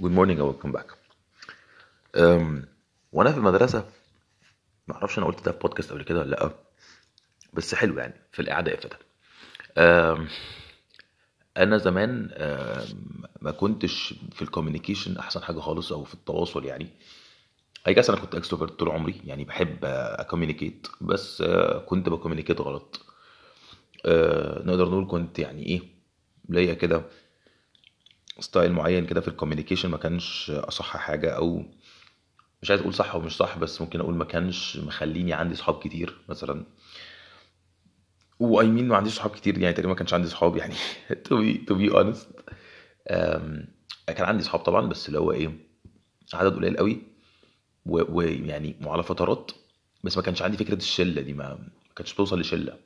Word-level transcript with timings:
Good 0.00 0.10
morning 0.10 0.40
welcome 0.40 0.72
back 0.72 0.86
وأنا 3.12 3.32
في 3.32 3.38
المدرسة 3.38 3.84
ما 4.88 4.94
أعرفش 4.94 5.18
أنا 5.18 5.26
قلت 5.26 5.44
ده 5.44 5.52
في 5.52 5.58
بودكاست 5.58 5.92
قبل 5.92 6.02
كده 6.02 6.18
ولا 6.18 6.30
لأ 6.30 6.50
بس 7.52 7.74
حلو 7.74 7.98
يعني 7.98 8.14
في 8.32 8.42
القعده 8.42 8.72
ابتدى. 8.74 8.96
أم، 9.78 10.28
أنا 11.56 11.78
زمان 11.78 12.30
أم، 12.32 12.84
ما 13.40 13.50
كنتش 13.50 14.14
في 14.32 14.42
ال 14.42 14.47
communication 14.47 15.16
أحسن 15.16 15.42
حاجة 15.42 15.58
خالص 15.60 15.92
أو 15.92 16.04
في 16.04 16.14
التواصل 16.14 16.64
يعني. 16.64 16.88
I 17.86 17.94
guess 17.94 18.10
أنا 18.10 18.20
كنت 18.20 18.34
extrovert 18.34 18.72
طول 18.72 18.88
عمري 18.88 19.20
يعني 19.24 19.44
بحب 19.44 19.78
ا 19.84 19.93
communicate 19.93 20.86
بس 21.00 21.40
آه، 21.40 21.78
كنت 21.78 22.08
ب 22.08 22.12
communicate 22.12 22.60
غلط. 22.60 23.00
آه، 24.06 24.62
نقدر 24.64 24.88
نقول 24.88 25.06
كنت 25.10 25.38
يعني 25.38 25.66
إيه 25.66 25.82
ليا 26.48 26.74
كده 26.74 27.02
style 28.40 28.72
معين 28.72 29.06
كده 29.06 29.20
في 29.20 29.28
ال 29.28 29.32
communication 29.32 29.88
ما 29.90 29.96
كانش 29.96 30.50
أصح 30.50 30.96
حاجة 30.96 31.30
أو 31.30 31.64
مش 32.62 32.70
عايز 32.70 32.80
أقول 32.80 32.94
صح 32.94 33.14
ومش 33.16 33.36
صح 33.36 33.58
بس 33.58 33.80
ممكن 33.80 34.00
أقول 34.00 34.14
ما 34.14 34.24
كانش 34.24 34.76
مخليني 34.76 35.32
عندي 35.32 35.54
صحاب 35.54 35.78
كتير 35.78 36.18
مثلا. 36.28 36.64
و 38.40 38.66
I 38.66 38.70
mean 38.70 38.88
ما 38.88 38.96
عنديش 38.96 39.12
صحاب 39.14 39.30
كتير 39.30 39.58
يعني 39.58 39.74
تقريبا 39.74 39.88
ما 39.88 39.94
كانش 39.98 40.14
عندي 40.14 40.28
صحاب 40.28 40.56
يعني 40.56 40.74
be 41.70 41.92
honest. 41.92 42.26
أم، 43.10 43.68
كان 44.06 44.26
عندي 44.26 44.42
صحاب 44.44 44.60
طبعا 44.60 44.86
بس 44.86 45.08
اللي 45.08 45.18
هو 45.18 45.32
إيه 45.32 45.52
عدد 46.34 46.54
قليل 46.56 46.76
قوي. 46.76 47.02
ويعني 47.86 48.76
وعلى 48.84 49.02
فترات 49.02 49.50
بس 50.04 50.16
ما 50.16 50.22
كانش 50.22 50.42
عندي 50.42 50.56
فكرة 50.56 50.74
الشلة 50.76 51.22
دي 51.22 51.32
ما 51.32 51.48
ما 51.54 51.94
كانتش 51.96 52.14
بتوصل 52.14 52.40
لشلة. 52.40 52.78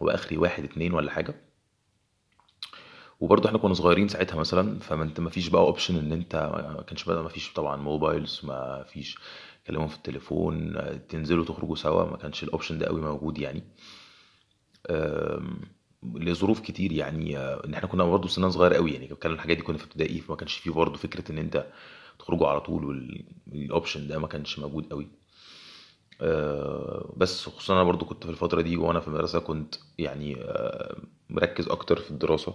وآخري 0.00 0.36
واحد 0.36 0.64
اتنين 0.64 0.92
ولا 0.94 1.10
حاجة. 1.10 1.34
وبرضه 3.20 3.48
إحنا 3.48 3.58
كنا 3.58 3.74
صغيرين 3.74 4.08
ساعتها 4.08 4.36
مثلا 4.36 4.78
فما 4.78 5.04
انت 5.04 5.20
ما 5.20 5.30
فيش 5.30 5.48
بقى 5.48 5.62
option 5.62 5.96
إن 5.98 6.12
انت 6.12 6.36
ما 6.76 6.82
كانش 6.82 7.04
بقى 7.04 7.22
ما 7.22 7.28
فيش 7.28 7.52
طبعا 7.52 7.76
mobiles 7.76 8.40
ما 8.44 8.82
فيش 8.92 9.18
كلامهم 9.66 9.88
في 9.88 9.96
التليفون 9.96 10.76
تنزلوا 11.08 11.44
تخرجوا 11.44 11.76
سوا 11.76 12.04
ما 12.04 12.16
كانش 12.16 12.42
ال 12.42 12.47
option 12.47 12.78
ده 12.78 12.86
قوي 12.86 13.00
موجود 13.00 13.38
يعني. 13.38 13.62
لظروف 16.02 16.60
كتير 16.60 16.92
يعني 16.92 17.38
آه، 17.38 17.62
إن 17.66 17.74
إحنا 17.74 17.88
كنا 17.88 18.04
برضه 18.04 18.28
سننا 18.28 18.48
صغير 18.50 18.74
قوي 18.74 18.92
يعني 18.92 19.06
كان 19.06 19.32
الحاجات 19.32 19.56
دي 19.56 19.62
كنا 19.62 19.78
في 19.78 19.84
ابتدائي 19.84 20.20
فما 20.20 20.36
كانش 20.36 20.54
فيه 20.54 20.70
برضه 20.70 20.96
فكرة 20.98 21.32
إن 21.32 21.38
انت 21.38 21.66
تخرجوا 22.18 22.48
على 22.48 22.60
طول 22.60 22.84
وال 23.52 23.66
option 23.66 24.08
ده 24.08 24.18
ما 24.18 24.26
كانش 24.26 24.58
موجود 24.58 24.86
قوي. 24.90 25.08
آه، 26.20 27.14
بس 27.16 27.46
خصوصا 27.48 27.74
أنا 27.74 27.82
برضو 27.84 28.04
كنت 28.04 28.24
في 28.24 28.30
الفترة 28.30 28.60
دي 28.62 28.76
وأنا 28.76 29.00
في 29.00 29.08
المدرسة 29.08 29.38
كنت 29.38 29.74
يعني 29.98 30.36
آه، 30.42 30.96
مركز 31.30 31.68
أكتر 31.68 31.96
في 32.00 32.10
الدراسة. 32.10 32.54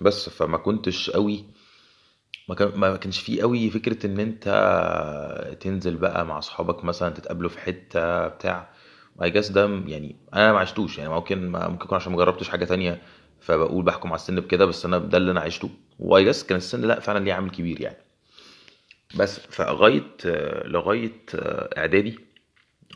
بس 0.00 0.28
فما 0.28 0.58
كنتش 0.58 1.10
قوي 1.10 1.44
ما 2.48 2.54
كان 2.54 2.72
ما 2.78 2.96
كانش 2.96 3.18
فيه 3.20 3.42
قوي 3.42 3.70
فكرة 3.70 4.06
إن 4.06 4.20
أنت 4.20 4.44
تنزل 5.60 5.96
بقى 5.96 6.26
مع 6.26 6.38
أصحابك 6.38 6.84
مثلا 6.84 7.10
تتقابلوا 7.10 7.50
في 7.50 7.58
حتة 7.60 8.28
بتاع. 8.28 8.70
اي 9.22 9.30
جاس 9.30 9.50
ده 9.50 9.64
يعني 9.86 10.16
أنا 10.34 10.52
ما 10.52 10.58
عشتوش 10.58 10.98
يعني 10.98 11.10
ممكن 11.10 11.52
ممكن 11.52 11.84
يكون 11.84 11.96
عشان 11.96 12.12
ما 12.12 12.18
جربتش 12.18 12.48
حاجة 12.48 12.64
تانية 12.64 13.02
فبقول 13.40 13.84
بحكم 13.84 14.08
على 14.08 14.16
السن 14.16 14.40
بكده 14.40 14.64
بس 14.64 14.84
أنا 14.84 14.98
ده 14.98 15.18
اللي 15.18 15.30
أنا 15.30 15.40
عشته. 15.40 15.70
واي 15.98 16.24
جاس 16.24 16.44
كان 16.46 16.58
السن 16.58 16.80
لأ 16.80 17.00
فعلا 17.00 17.24
ليه 17.24 17.32
عامل 17.32 17.50
كبير 17.50 17.80
يعني. 17.80 17.96
بس 19.16 19.40
فلغايه 19.40 20.02
آه، 20.26 20.66
لغاية 20.66 21.22
آه، 21.34 21.78
إعدادي 21.78 22.18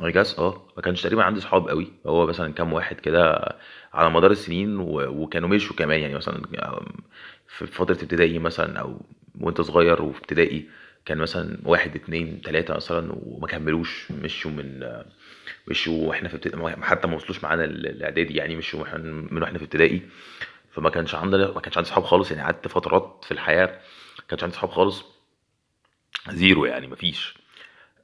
اي 0.05 0.13
جاس 0.13 0.39
آه. 0.39 0.67
ما 0.77 0.83
كانش 0.83 1.03
تقريبا 1.03 1.23
عندي 1.25 1.41
صحاب 1.41 1.69
قوي. 1.69 1.93
هو 2.07 2.27
مثلا 2.27 2.53
كام 2.53 2.73
واحد 2.73 3.01
كده 3.01 3.49
على 3.93 4.11
مدار 4.11 4.31
السنين 4.31 4.77
و... 4.79 5.01
وكانوا 5.23 5.49
مشوا 5.49 5.77
كمان. 5.77 6.01
يعني 6.01 6.15
مثلا 6.15 6.43
في 7.49 7.67
فترة 7.67 7.95
ابتدائي 8.03 8.39
مثلا 8.39 8.79
أو 8.81 9.01
وأنت 9.41 9.61
صغير 9.61 10.03
وفي 10.03 10.19
ابتدائي 10.19 10.69
كان 11.05 11.19
مثلا 11.19 11.59
واحد 11.65 11.95
اتنين 11.97 12.43
تلاتة 12.43 12.75
مثلا 12.75 13.13
وما 13.13 13.47
كملوش. 13.47 14.11
مشوا 14.13 14.51
من 14.51 14.93
مشوا 15.69 16.09
وإحنا 16.09 16.29
في 16.29 16.35
ابتدائي 16.35 16.77
حتى 16.83 17.09
ما 17.09 17.17
وصلوش 17.17 17.45
معانا 17.45 17.65
ال- 17.65 17.87
الإعدادي 17.87 18.35
يعني. 18.35 18.57
مشوا 18.57 18.97
من 18.99 19.43
وإحنا 19.43 19.59
في 19.59 19.65
ابتدائي. 19.65 20.03
فما 20.73 20.91
كانش 20.91 21.15
عندنا 21.15 21.51
ما 21.53 21.61
كانش 21.61 21.77
عندي 21.79 21.89
صحاب 21.89 22.05
خالص. 22.05 22.31
يعني 22.31 22.43
قعدت 22.43 22.69
فترات 22.69 23.25
في 23.25 23.31
الحياة 23.33 23.67
ما 24.19 24.25
كانش 24.29 24.43
عندي 24.43 24.55
صحاب 24.55 24.71
خالص. 24.71 25.05
zero 26.31 26.65
يعني 26.65 26.87
مفيش 26.87 27.35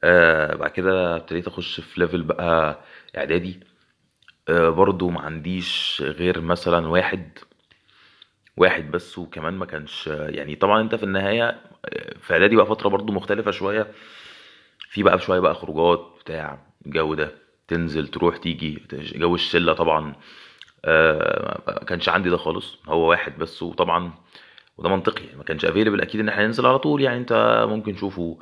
آه 0.05 0.55
بعد 0.57 0.71
كده 0.71 1.17
ابتديت 1.17 1.47
اخش 1.47 1.81
في 1.81 2.01
level 2.01 2.23
بقى 2.23 2.81
اعدادي. 3.19 3.61
آه 4.49 4.69
برضو 4.71 5.11
ما 5.11 5.21
عنديش 5.21 6.03
غير 6.07 6.41
مثلا 6.41 6.89
واحد 6.89 7.39
واحد 8.57 8.91
بس 8.91 9.19
وكمان 9.19 9.55
ما 9.55 9.67
كانش 9.67 10.07
يعني 10.07 10.57
طبعا 10.57 10.81
انت 10.81 10.95
في 10.95 11.03
النهاية 11.03 11.45
آه، 11.85 12.15
في 12.21 12.33
اعدادي 12.33 12.57
بقى 12.57 12.67
فترة 12.67 12.89
برضو 12.89 13.13
مختلفة 13.13 13.51
شوية. 13.51 13.87
في 14.91 15.03
بقى 15.03 15.19
شوية 15.21 15.41
بقى 15.41 15.55
خروجات 15.55 16.01
بتاع 16.21 16.59
الجو 16.87 17.15
ده 17.15 17.33
تنزل 17.69 18.09
تروح 18.09 18.37
تيجي 18.37 18.83
جو 19.17 19.35
الشلة 19.35 19.73
طبعا. 19.73 20.15
آه 20.85 21.63
ما 21.69 21.75
كانش 21.85 22.09
عندي 22.09 22.31
ده 22.31 22.37
خالص 22.37 22.79
هو 22.89 23.11
واحد 23.11 23.39
بس 23.39 23.63
وطبعا 23.63 24.13
وده 24.79 24.89
منطقي 24.91 25.25
يعني 25.25 25.39
ما 25.39 25.45
كانش 25.45 25.65
available 25.65 26.01
أكيد 26.01 26.21
إن 26.21 26.29
إحنا 26.29 26.47
ننزل 26.47 26.67
على 26.67 26.79
طول 26.79 27.03
يعني 27.03 27.19
أنت 27.19 27.65
ممكن 27.71 27.95
تشوفه. 27.97 28.39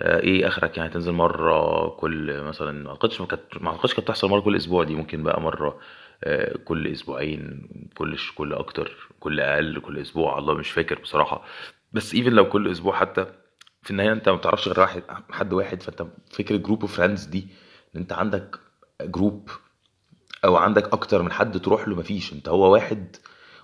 إيه 0.00 0.48
آخرك؟ 0.48 0.76
يعني 0.78 0.90
تنزل 0.90 1.12
مرة 1.12 1.88
كل 1.88 2.40
مثلا 2.42 2.72
ما 2.84 2.90
أعتقدش 2.90 3.20
ما 3.20 3.70
أعتقدش 3.70 3.94
كانت 3.94 4.00
بتحصل 4.06 4.28
مرة 4.28 4.40
كل 4.40 4.56
أسبوع 4.56 4.84
دي 4.84 4.94
ممكن 4.94 5.22
بقى 5.22 5.40
مرة 5.40 5.78
آه، 6.24 6.56
كل 6.64 6.86
أسبوعين 6.92 7.68
كل 7.96 8.16
كل 8.36 8.52
أكتر 8.52 9.08
كل 9.20 9.40
أقل 9.40 9.80
كل 9.80 9.98
أسبوع 9.98 10.38
الله 10.38 10.54
مش 10.54 10.70
فاكر 10.70 10.98
بصراحة. 10.98 11.44
بس 11.92 12.14
even 12.14 12.30
لو 12.32 12.48
كل 12.48 12.70
أسبوع 12.70 12.96
حتى 12.96 13.26
في 13.82 13.90
النهاية 13.90 14.12
أنت 14.12 14.28
ما 14.28 14.36
بتعرفش 14.36 14.68
غير 14.68 14.80
واحد 14.80 15.02
حد 15.30 15.52
واحد 15.52 15.82
فأنت 15.82 16.06
فكره 16.32 16.56
group 16.56 16.80
of 16.80 16.96
friends 16.96 17.24
دي 17.24 17.46
إن 17.96 18.00
أنت 18.00 18.12
عندك 18.12 18.56
group 19.02 19.50
أو 20.44 20.56
عندك 20.56 20.92
أكتر 20.92 21.22
من 21.22 21.32
حد 21.32 21.60
تروح 21.60 21.88
له 21.88 21.96
مفيش. 21.96 22.32
أنت 22.32 22.48
هو 22.48 22.72
واحد 22.72 23.16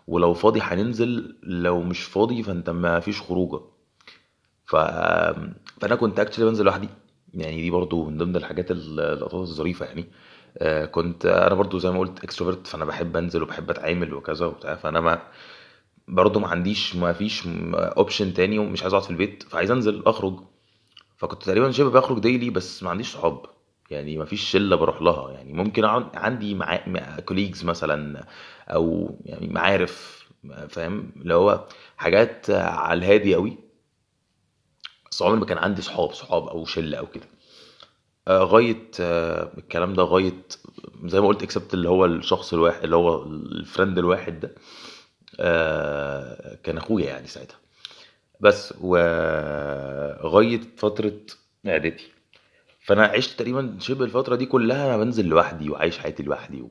ولو 0.06 0.34
فاضي 0.34 0.60
هننزل 0.60 1.37
لو 1.43 1.83
مش 1.83 2.03
فاضي 2.05 2.43
فأنت 2.43 2.71
ما 2.71 3.00
فيش 3.00 3.22
خروجة. 3.22 3.60
ف... 4.69 4.77
فأنا 5.81 5.95
كنت 5.97 6.21
actually 6.21 6.44
بنزل 6.45 6.65
لوحدي. 6.65 6.89
يعني 7.34 7.62
دي 7.62 7.71
برضو 7.71 8.05
من 8.05 8.19
ضمن 8.19 8.37
الحاجات 8.37 8.71
ال- 8.71 9.01
اللقطات 9.01 9.41
الظريفة 9.49 9.87
يعني. 9.87 10.05
آه، 10.59 10.84
كنت 10.87 11.27
أنا 11.27 11.55
برضو 11.55 11.79
زي 11.79 11.91
ما 11.91 11.99
قلت 11.99 12.25
extrovert 12.25 12.66
فأنا 12.67 12.84
بحب 12.84 13.17
أنزل 13.17 13.43
وبحب 13.43 13.71
أتعامل 13.71 14.15
وكذا 14.15 14.47
وبتاع. 14.47 14.75
فأنا 14.75 15.01
ما 15.01 15.23
برضو 16.09 16.41
ما 16.41 16.49
عنديش 16.49 16.97
ما 16.97 17.12
فيش 17.12 17.43
option 17.75 18.34
تاني 18.34 18.59
ومش 18.59 18.83
عايز 18.83 18.95
أقعد 18.95 19.05
في 19.05 19.11
البيت. 19.11 19.43
فعايز 19.43 19.71
أنزل 19.71 20.03
أخرج. 20.07 20.41
فكنت 21.17 21.43
تقريبا 21.43 21.71
شبه 21.71 21.91
بخرج 21.91 22.19
daily 22.21 22.50
بس 22.51 22.83
ما 22.83 22.91
عنديش 22.91 23.12
صحاب 23.12 23.43
يعني 23.91 24.17
ما 24.19 24.25
فيش 24.25 24.43
شلة 24.51 24.77
بروح 24.77 25.03
لها. 25.03 25.31
يعني 25.33 25.53
ممكن 25.53 25.84
عندي 26.15 26.55
مع 26.55 26.77
colleagues 27.27 27.65
مثلا 27.65 28.25
أو 28.69 29.17
يعني 29.25 29.49
معارف 29.49 30.28
فاهم؟ 30.69 31.11
اللي 31.17 31.34
هو 31.34 31.65
حاجات 31.97 32.51
على 32.51 32.99
الهادي 32.99 33.34
قوي 33.34 33.68
بس 35.11 35.23
عمري 35.23 35.41
ما 35.41 35.47
كان 35.47 35.59
عندي 35.59 35.83
صحاب 35.83 36.13
صحاب 36.13 36.49
أو 36.49 36.65
شلة 36.65 36.99
أو 36.99 37.07
كده. 37.07 37.25
آه، 38.29 38.39
غاية 38.45 38.91
آه، 39.01 39.53
الكلام 39.59 39.95
ده 39.95 40.03
غاية 40.03 40.33
زي 41.05 41.21
ما 41.21 41.27
قلت 41.29 41.43
except 41.43 41.75
اللي 41.75 41.89
هو 41.89 42.05
الشخص 42.05 42.53
الواحد 42.55 42.85
اللي 42.85 42.97
هو 42.97 43.23
ال 43.27 43.37
friend 43.37 43.99
الواحد 43.99 44.41
ده. 44.41 44.55
آه، 45.41 46.59
كان 46.65 46.79
أخويا 46.79 47.07
يعني 47.07 47.27
ساعتها. 47.27 47.57
بس 48.41 48.75
وغايه 48.81 50.61
فترة 50.77 51.13
إعدادي. 51.67 52.05
فأنا 52.81 53.05
عشت 53.07 53.39
تقريبا 53.39 53.77
شبه 53.81 54.05
الفترة 54.05 54.37
دي 54.37 54.47
كلها 54.47 54.97
بنزل 54.97 55.27
لوحدي 55.27 55.71
وعايش 55.71 55.99
حياتي 55.99 56.23
لوحدي 56.23 56.65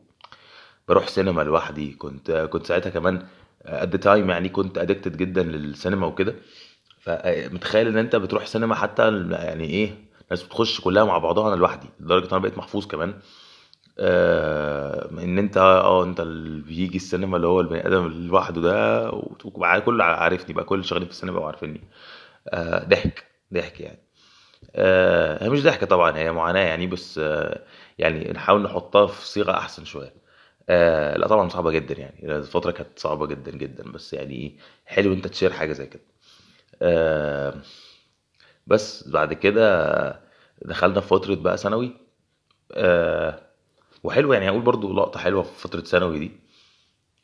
بروح 0.87 1.07
سينما 1.07 1.41
لوحدي. 1.41 1.93
كنت 1.93 2.31
كنت 2.31 2.65
ساعتها 2.65 2.89
كمان 2.89 3.27
at 3.65 3.89
the 3.89 3.97
time 3.97 4.29
يعني 4.29 4.49
كنت 4.49 4.77
addicted 4.77 5.17
جدا 5.17 5.43
للسينما 5.43 6.07
وكده. 6.07 6.35
فمتخيل 6.99 7.87
ان 7.87 7.97
انت 7.97 8.15
بتروح 8.15 8.45
سينما 8.45 8.75
حتى 8.75 9.27
يعني 9.31 9.63
إيه 9.63 9.95
الناس 10.25 10.43
بتخش 10.43 10.81
كلها 10.81 11.03
مع 11.03 11.17
بعضها 11.17 11.47
أنا 11.49 11.55
لوحدي 11.55 11.87
لدرجة 11.99 12.23
إن 12.25 12.29
أنا 12.31 12.39
بقيت 12.39 12.57
محفوظ 12.57 12.87
كمان. 12.87 13.13
آه 13.99 15.09
إن 15.11 15.37
أنت 15.39 15.57
آه 15.57 16.03
أنت 16.03 16.19
اللي 16.19 16.61
بيجي 16.63 16.95
السينما 16.97 17.37
اللي 17.37 17.47
هو 17.47 17.61
البني 17.61 17.87
آدم 17.87 18.07
لوحده 18.27 18.61
ده 18.61 19.09
وبقى 19.45 19.81
كله 19.81 20.03
عارفني 20.03 20.53
بقى 20.55 20.63
كل 20.65 20.85
شغالين 20.85 21.07
في 21.07 21.13
السينما 21.13 21.35
بقوا 21.35 21.47
عارفيني. 21.47 21.81
آه 22.49 22.83
ضحك 22.85 23.25
ضحك 23.53 23.81
يعني. 23.81 23.99
آه 24.75 25.43
هي 25.45 25.49
مش 25.49 25.63
ضحكة 25.63 25.85
طبعا 25.87 26.17
هي 26.17 26.31
معاناة 26.31 26.59
يعني 26.61 26.87
بس 26.87 27.19
آه 27.23 27.63
يعني 27.99 28.31
نحاول 28.33 28.63
نحطها 28.63 29.07
في 29.07 29.27
صيغة 29.27 29.51
أحسن 29.51 29.85
شوية. 29.85 30.13
آه 30.69 31.17
لا 31.17 31.27
طبعا 31.27 31.49
صعبة 31.49 31.71
جدا 31.71 31.95
يعني 31.99 32.37
الفترة 32.37 32.71
كانت 32.71 32.99
صعبة 32.99 33.27
جدا 33.27 33.51
جدا 33.51 33.91
بس 33.91 34.13
يعني 34.13 34.35
إيه 34.35 34.57
حلو 34.85 35.13
أنت 35.13 35.27
تشير 35.27 35.53
حاجة 35.53 35.73
زي 35.73 35.85
كده. 35.87 36.03
بس 38.67 39.07
بعد 39.09 39.33
كده 39.33 40.21
دخلنا 40.61 41.01
في 41.01 41.07
فترة 41.07 41.35
بقى 41.35 41.57
ثانوي. 41.57 41.93
آه 42.73 43.39
وحلو 44.03 44.33
يعني 44.33 44.49
هقول 44.49 44.61
برضو 44.61 44.93
لقطة 44.93 45.19
حلوة 45.19 45.43
في 45.43 45.59
فترة 45.61 45.81
ثانوي 45.81 46.19
دي. 46.19 46.31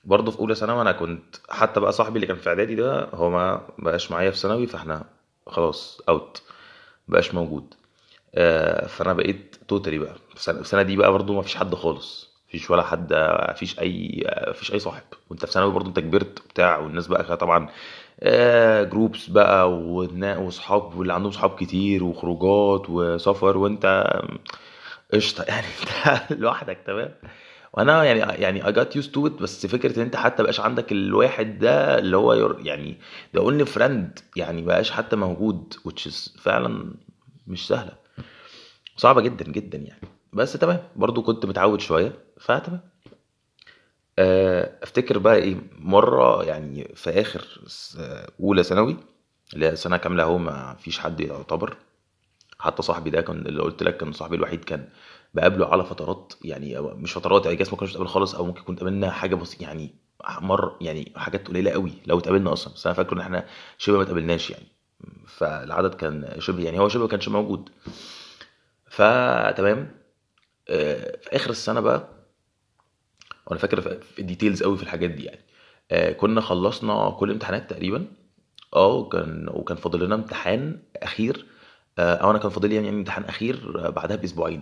برضه 0.05 0.31
في 0.31 0.39
أولى 0.39 0.55
ثانوي 0.55 0.81
أنا 0.81 0.91
كنت 0.91 1.35
حتى 1.49 1.79
بقى 1.79 1.91
صاحبي 1.91 2.15
اللي 2.15 2.27
كان 2.27 2.35
في 2.37 2.49
إعدادي 2.49 2.75
ده 2.75 3.05
هو 3.13 3.29
ما 3.29 3.67
بقاش 3.79 4.11
معايا 4.11 4.31
في 4.31 4.37
ثانوي 4.37 4.67
فإحنا 4.67 5.05
خلاص 5.47 6.01
out 6.09 6.41
بقاش 7.07 7.33
موجود. 7.35 7.73
آه، 8.35 8.87
فأنا 8.87 9.13
بقيت 9.13 9.55
totally 9.67 9.99
بقى. 9.99 10.15
في 10.35 10.43
سنة 10.43 10.61
في 10.63 10.67
سنة 10.69 10.81
دي 10.83 10.97
بقى 10.97 11.11
برضه 11.11 11.33
ما 11.33 11.41
فيش 11.41 11.55
حد 11.55 11.75
خالص. 11.75 12.33
مفيش 12.49 12.69
ولا 12.71 12.83
حد 12.83 13.13
مفيش 13.51 13.79
أي 13.79 14.23
مفيش 14.47 14.73
أي 14.73 14.79
صاحب. 14.79 15.03
وأنت 15.29 15.45
في 15.45 15.51
ثانوي 15.51 15.71
برضه 15.73 15.87
أنت 15.89 15.99
كبرت 15.99 16.39
بتاع 16.49 16.77
والناس 16.77 17.07
بقى 17.07 17.23
كانت 17.23 17.43
groups 18.83 19.27
بقى 19.29 19.71
والنا- 19.71 20.37
واصحاب 20.37 20.95
واللي 20.97 21.13
عندهم 21.13 21.31
صحاب 21.31 21.55
كتير 21.55 22.03
وخروجات 22.03 22.89
وسفر 22.89 23.57
وانت 23.57 24.11
قشطة. 25.13 25.43
يعني 25.49 25.65
انت 25.67 26.31
لوحدك 26.31 26.77
تمام؟ 26.85 27.13
وأنا 27.73 28.03
يعني 28.03 28.19
يعني 28.41 28.63
I 28.63 28.75
got 28.75 28.93
used 29.01 29.09
to 29.15 29.27
it 29.29 29.41
بس 29.41 29.65
فكرة 29.65 29.97
ان 29.97 30.01
انت 30.01 30.15
حتى 30.15 30.43
بقاش 30.43 30.59
عندك 30.59 30.91
الواحد 30.91 31.59
ده 31.59 31.99
اللي 31.99 32.17
هو 32.17 32.33
يعني 32.59 32.97
ده 33.33 33.41
only 33.49 33.67
friend 33.67 34.21
يعني 34.35 34.61
بقاش 34.61 34.91
حتى 34.91 35.15
موجود 35.15 35.73
is 36.07 36.41
فعلا 36.41 36.93
مش 37.47 37.67
سهلة. 37.67 37.91
صعبة 38.97 39.21
جدا 39.21 39.45
جدا 39.45 39.77
يعني. 39.77 40.01
بس 40.33 40.53
تمام. 40.53 40.79
برضو 40.95 41.21
كنت 41.21 41.45
متعود 41.45 41.81
شوية 41.81 42.13
فتمام. 42.39 42.79
آه، 42.79 42.92
افتكر 44.19 45.17
بقى 45.17 45.35
إيه 45.35 45.55
مرة 45.79 46.43
يعني 46.43 46.91
في 46.95 47.09
آخر 47.09 47.45
أولى 48.39 48.63
ثانوي 48.63 48.97
اللي 49.53 49.65
هي 49.67 49.75
سنة 49.75 49.97
كاملة 49.97 50.23
أهو 50.23 50.37
ما 50.37 50.75
فيش 50.79 50.99
حد 50.99 51.19
يعتبر. 51.19 51.77
حتى 52.59 52.81
صاحبي 52.81 53.09
ده 53.09 53.21
كان 53.21 53.37
اللي 53.47 53.61
قلت 53.63 53.83
لك 53.83 53.97
كان 53.97 54.11
صاحبي 54.11 54.35
الوحيد 54.35 54.63
كان 54.63 54.89
بقابله 55.33 55.67
على 55.67 55.85
فترات 55.85 56.33
يعني 56.43 56.79
مش 56.81 57.13
فترات 57.13 57.45
يعني 57.45 57.57
جاز 57.57 57.69
ما 57.69 57.77
بنتقابل 57.77 58.07
خالص 58.07 58.35
أو 58.35 58.45
ممكن 58.45 58.61
كنت 58.61 58.79
قابلنا 58.79 59.11
حاجة 59.11 59.35
بسيطة 59.35 59.61
يعني 59.63 59.95
مر 60.41 60.77
يعني 60.81 61.11
حاجات 61.15 61.47
قليلة 61.47 61.71
قوي. 61.71 61.91
لو 62.05 62.17
اتقابلنا 62.19 62.53
أصلا 62.53 62.73
بس 62.73 62.85
أنا 62.87 62.95
فاكر 62.95 63.15
إن 63.15 63.19
إحنا 63.21 63.45
شبه 63.77 63.97
ما 63.97 64.03
اتقابلناش 64.03 64.49
يعني. 64.51 64.67
فالعدد 65.27 65.93
كان 65.93 66.35
شبه 66.39 66.63
يعني 66.63 66.79
هو 66.79 66.89
شبه 66.89 67.03
ما 67.03 67.09
كانش 67.09 67.29
موجود. 67.29 67.69
فتمام. 68.89 69.91
آه، 70.69 71.17
في 71.21 71.35
آخر 71.35 71.49
السنة 71.49 71.79
بقى 71.79 72.07
وأنا 73.47 73.59
فاكر 73.59 73.81
في 73.81 74.21
ديتيلز 74.23 74.63
قوي 74.63 74.77
في 74.77 74.83
الحاجات 74.83 75.09
دي 75.09 75.23
يعني. 75.23 75.39
آه، 75.91 76.11
كنا 76.13 76.41
خلصنا 76.41 77.09
كل 77.19 77.27
الامتحانات 77.29 77.69
تقريبا. 77.69 78.05
آه 78.75 79.09
كان 79.09 79.49
وكان 79.53 79.77
فاضل 79.77 80.05
لنا 80.05 80.15
امتحان 80.15 80.79
أخير. 81.03 81.45
آه، 81.99 82.15
أو 82.15 82.31
أنا 82.31 82.39
كان 82.39 82.51
فاضل 82.51 82.69
لي 82.69 82.75
يعني 82.75 82.89
امتحان 82.89 83.23
أخير 83.23 83.85
آه، 83.87 83.89
بعدها 83.89 84.17
بأسبوعين. 84.17 84.61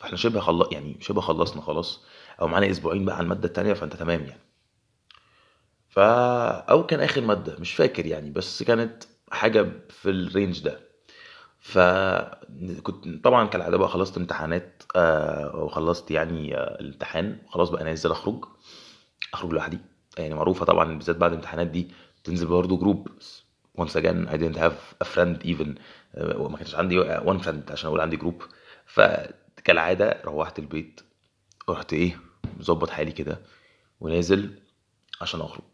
فإحنا 0.00 0.16
شبه 0.16 0.40
خلص 0.40 0.68
يعني 0.72 0.96
شبه 1.00 1.20
خلصنا 1.20 1.62
خلاص. 1.62 2.04
أو 2.40 2.46
معانا 2.48 2.70
أسبوعين 2.70 3.04
بقى 3.04 3.16
على 3.16 3.24
المادة 3.24 3.48
التانية 3.48 3.72
فأنت 3.72 3.96
تمام 3.96 4.20
يعني. 4.20 4.40
ف 5.88 5.98
أو 5.98 6.86
كان 6.86 7.00
آخر 7.00 7.20
مادة 7.20 7.56
مش 7.58 7.74
فاكر 7.74 8.06
يعني. 8.06 8.30
بس 8.30 8.62
كانت 8.62 9.04
حاجة 9.32 9.66
في 9.90 10.10
ال 10.10 10.19
range 10.19 10.62
ده. 10.62 10.85
فكنت 11.66 13.24
طبعا 13.24 13.46
كالعادة 13.46 13.76
بقى 13.76 13.88
خلصت 13.88 14.16
امتحانات 14.16 14.82
آه، 14.96 15.56
وخلصت 15.56 16.10
يعني 16.10 16.56
آه، 16.56 16.80
الامتحان 16.80 17.38
خلاص 17.48 17.70
بقى 17.70 17.84
نازل 17.84 18.10
أخرج 18.10 18.44
أخرج 19.34 19.52
لوحدي. 19.52 19.78
يعني 20.18 20.34
معروفة 20.34 20.64
طبعا 20.64 20.94
بالذات 20.98 21.16
بعد 21.16 21.30
الامتحانات 21.30 21.66
دي 21.66 21.88
تنزل 22.24 22.46
برضه 22.46 22.78
group 22.78 23.08
once 23.80 23.92
again 23.92 24.28
I 24.28 24.36
didn't 24.36 24.58
have 24.58 25.04
a 25.04 25.08
friend 25.14 25.46
even 25.46 25.68
آه، 26.14 26.38
وما 26.38 26.56
كانش 26.56 26.74
عندي 26.74 27.04
one 27.04 27.42
friend 27.44 27.70
عشان 27.72 27.88
أقول 27.88 28.00
عندي 28.00 28.16
group 28.16 28.42
فكالعاده 28.86 30.20
روحت 30.24 30.58
البيت 30.58 31.00
رحت 31.68 31.92
إيه 31.92 32.20
مظبط 32.58 32.90
حالي 32.90 33.12
كده 33.12 33.40
ونازل 34.00 34.58
عشان 35.20 35.40
أخرج. 35.40 35.64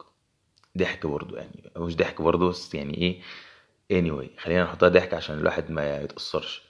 ضحك 0.78 1.06
برضه 1.06 1.36
يعني 1.36 1.70
مش 1.76 1.96
ضحك 1.96 2.22
برضه 2.22 2.48
بس 2.48 2.74
يعني 2.74 2.94
إيه 2.98 3.20
anyway 3.92 4.40
خلينا 4.40 4.64
نحطها 4.64 4.88
ضحك 4.88 5.14
عشان 5.14 5.38
الواحد 5.38 5.70
ما 5.70 5.96
يتأثرش 6.00 6.62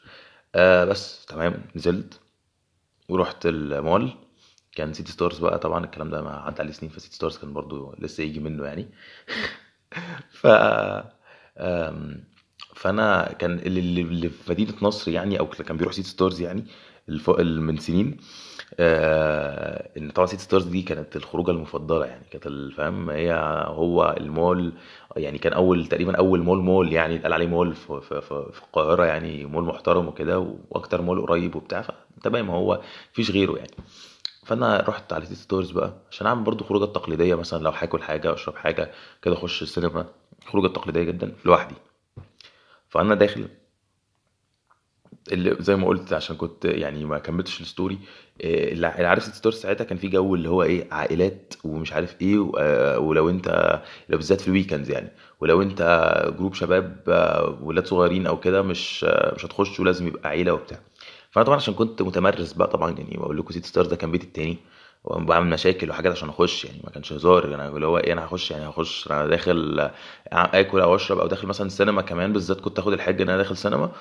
آه 0.55 0.85
بس 0.85 1.27
تمام 1.27 1.65
نزلت 1.77 2.21
ورحت 3.09 3.47
المول 3.47 4.11
كان 4.73 4.93
سيتي 4.93 5.13
ستارز 5.13 5.39
بقى 5.39 5.59
طبعا 5.59 5.85
الكلام 5.85 6.11
ده 6.11 6.23
ما 6.23 6.31
عدى 6.31 6.63
عليه 6.63 6.73
سنين 6.73 6.93
فسيتي 6.93 7.15
ستارز 7.15 7.39
كان 7.39 7.53
برضو 7.53 7.95
لسه 7.99 8.25
يجي 8.25 8.41
منه 8.41 8.65
يعني 8.65 8.89
ف 10.41 10.47
فأنا 12.75 13.33
كان 13.33 13.59
اللي, 13.59 14.29
في 14.29 14.51
مدينة 14.51 14.75
نصر 14.83 15.11
يعني 15.11 15.39
أو 15.41 15.47
كان 15.47 15.77
بيروح 15.77 15.93
سيتي 15.93 16.09
ستارز 16.09 16.41
يعني. 16.41 16.65
من 17.09 17.79
سنين 17.79 18.17
آه، 18.81 19.89
إن 19.99 20.11
طبعا 20.11 20.27
سيتي 20.27 20.43
ستارز 20.43 20.65
دي 20.65 20.83
كانت 20.83 21.17
الخروجة 21.17 21.51
المفضلة 21.51 22.07
يعني 22.07 22.25
كانت 22.31 22.47
الفهم 22.47 23.11
هي 23.11 23.33
هو 23.67 24.15
المول 24.21 24.73
يعني 25.17 25.39
كان 25.39 25.53
أول 25.53 25.87
تقريبا 25.87 26.17
أول 26.17 26.41
مول 26.43 26.59
مول 26.59 26.93
يعني 26.93 27.17
اتقال 27.17 27.33
عليه 27.33 27.47
مول 27.47 27.75
في, 27.75 28.01
في, 28.01 28.21
في, 28.21 28.47
في 28.53 28.63
القاهرة 28.63 29.05
يعني 29.05 29.45
مول 29.45 29.65
محترم 29.65 30.09
وكده 30.09 30.39
وأكتر 30.71 31.03
مول 31.03 31.21
قريب 31.27 31.57
وبتاع 31.57 31.83
فتمام 32.21 32.51
هو 32.51 32.81
مفيش 33.13 33.31
غيره 33.31 33.57
يعني. 33.57 33.71
فأنا 34.47 34.85
رحت 34.89 35.13
على 35.13 35.25
سيتي 35.27 35.41
ستارز 35.41 35.71
بقى 35.71 35.93
عشان 36.11 36.27
أعمل 36.27 36.43
برضو 36.45 36.65
خروجة 36.65 36.85
تقليدية 36.93 37.35
مثلا 37.35 37.63
لو 37.63 37.71
هاكل 37.71 38.03
حاجة 38.03 38.35
أشرب 38.35 38.57
حاجة 38.57 38.91
كده 39.23 39.35
أخش 39.35 39.63
السينما 39.63 40.07
خروجة 40.47 40.67
تقليدية 40.73 41.03
جدا 41.03 41.33
لوحدي. 41.45 41.75
فأنا 42.89 43.15
داخل 43.15 43.49
اللي 45.32 45.56
زي 45.61 45.76
ما 45.76 45.87
قلت 45.87 46.12
عشان 46.12 46.37
كنت 46.37 46.64
يعني 46.64 47.05
ما 47.05 47.19
كملتش 47.19 47.61
ال 47.61 47.67
story 47.67 47.99
إيه، 48.41 48.73
اللي 48.73 48.87
عارف 48.87 49.23
ستارز 49.25 49.55
ساعتها 49.55 49.85
كان 49.85 49.99
في 49.99 50.09
جو 50.09 50.35
اللي 50.35 50.49
هو 50.49 50.62
إيه 50.62 50.88
عائلات 50.91 51.55
ومش 51.64 51.93
عارف 51.93 52.17
إيه 52.23 52.53
آه، 52.59 52.99
ولو 52.99 53.31
أنت 53.31 53.81
لو 54.09 54.19
بالذات 54.19 54.41
في 54.41 54.49
ال 54.49 54.53
weekends 54.53 54.91
يعني 54.91 55.09
ولو 55.41 55.62
أنت 55.62 55.82
group 56.38 56.55
شباب 56.55 56.97
آه، 57.09 57.59
ولاد 57.62 57.87
صغيرين 57.87 58.26
أو 58.26 58.41
كده 58.41 58.62
مش 58.62 59.05
آه، 59.09 59.35
مش 59.35 59.44
هتخش 59.44 59.81
ولازم 59.81 60.06
يبقى 60.06 60.29
عيلة 60.31 60.53
وبتاع. 60.53 60.79
فأنا 61.31 61.44
طبعا 61.47 61.56
عشان 61.56 61.75
كنت 61.75 62.03
متمرس 62.03 62.53
بقى 62.53 62.69
طبعا 62.69 62.91
يعني 62.91 63.17
بقول 63.17 63.38
لكم 63.38 63.53
سيتي 63.53 63.69
ستارز 63.69 63.88
ده 63.88 63.97
كان 63.97 64.11
بيتي 64.11 64.26
التاني 64.26 64.59
وبعمل 65.05 65.50
مشاكل 65.50 65.91
وحاجات 65.91 66.12
عشان 66.12 66.29
أخش 66.29 66.64
يعني 66.64 66.81
ما 66.85 66.91
كانش 66.91 67.12
هزار 67.12 67.55
أنا 67.55 67.69
اللي 67.69 67.87
هو 67.87 67.99
إيه 67.99 68.12
أنا 68.12 68.25
هخش 68.25 68.50
يعني 68.50 68.69
هخش 68.69 69.09
أنا 69.11 69.26
داخل 69.26 69.81
آه، 69.81 69.91
آكل 70.32 70.81
أو 70.81 70.94
أشرب 70.94 71.19
أو 71.19 71.26
داخل 71.26 71.47
مثلا 71.49 71.67
السينما 71.67 72.03
كمان 72.03 72.32
بالذات 72.32 72.61
كنت 72.61 72.79
آخد 72.79 72.93
الحاجة 72.93 73.23
إن 73.23 73.29
أنا 73.29 73.38
داخل 73.38 73.56
سينما 73.56 73.93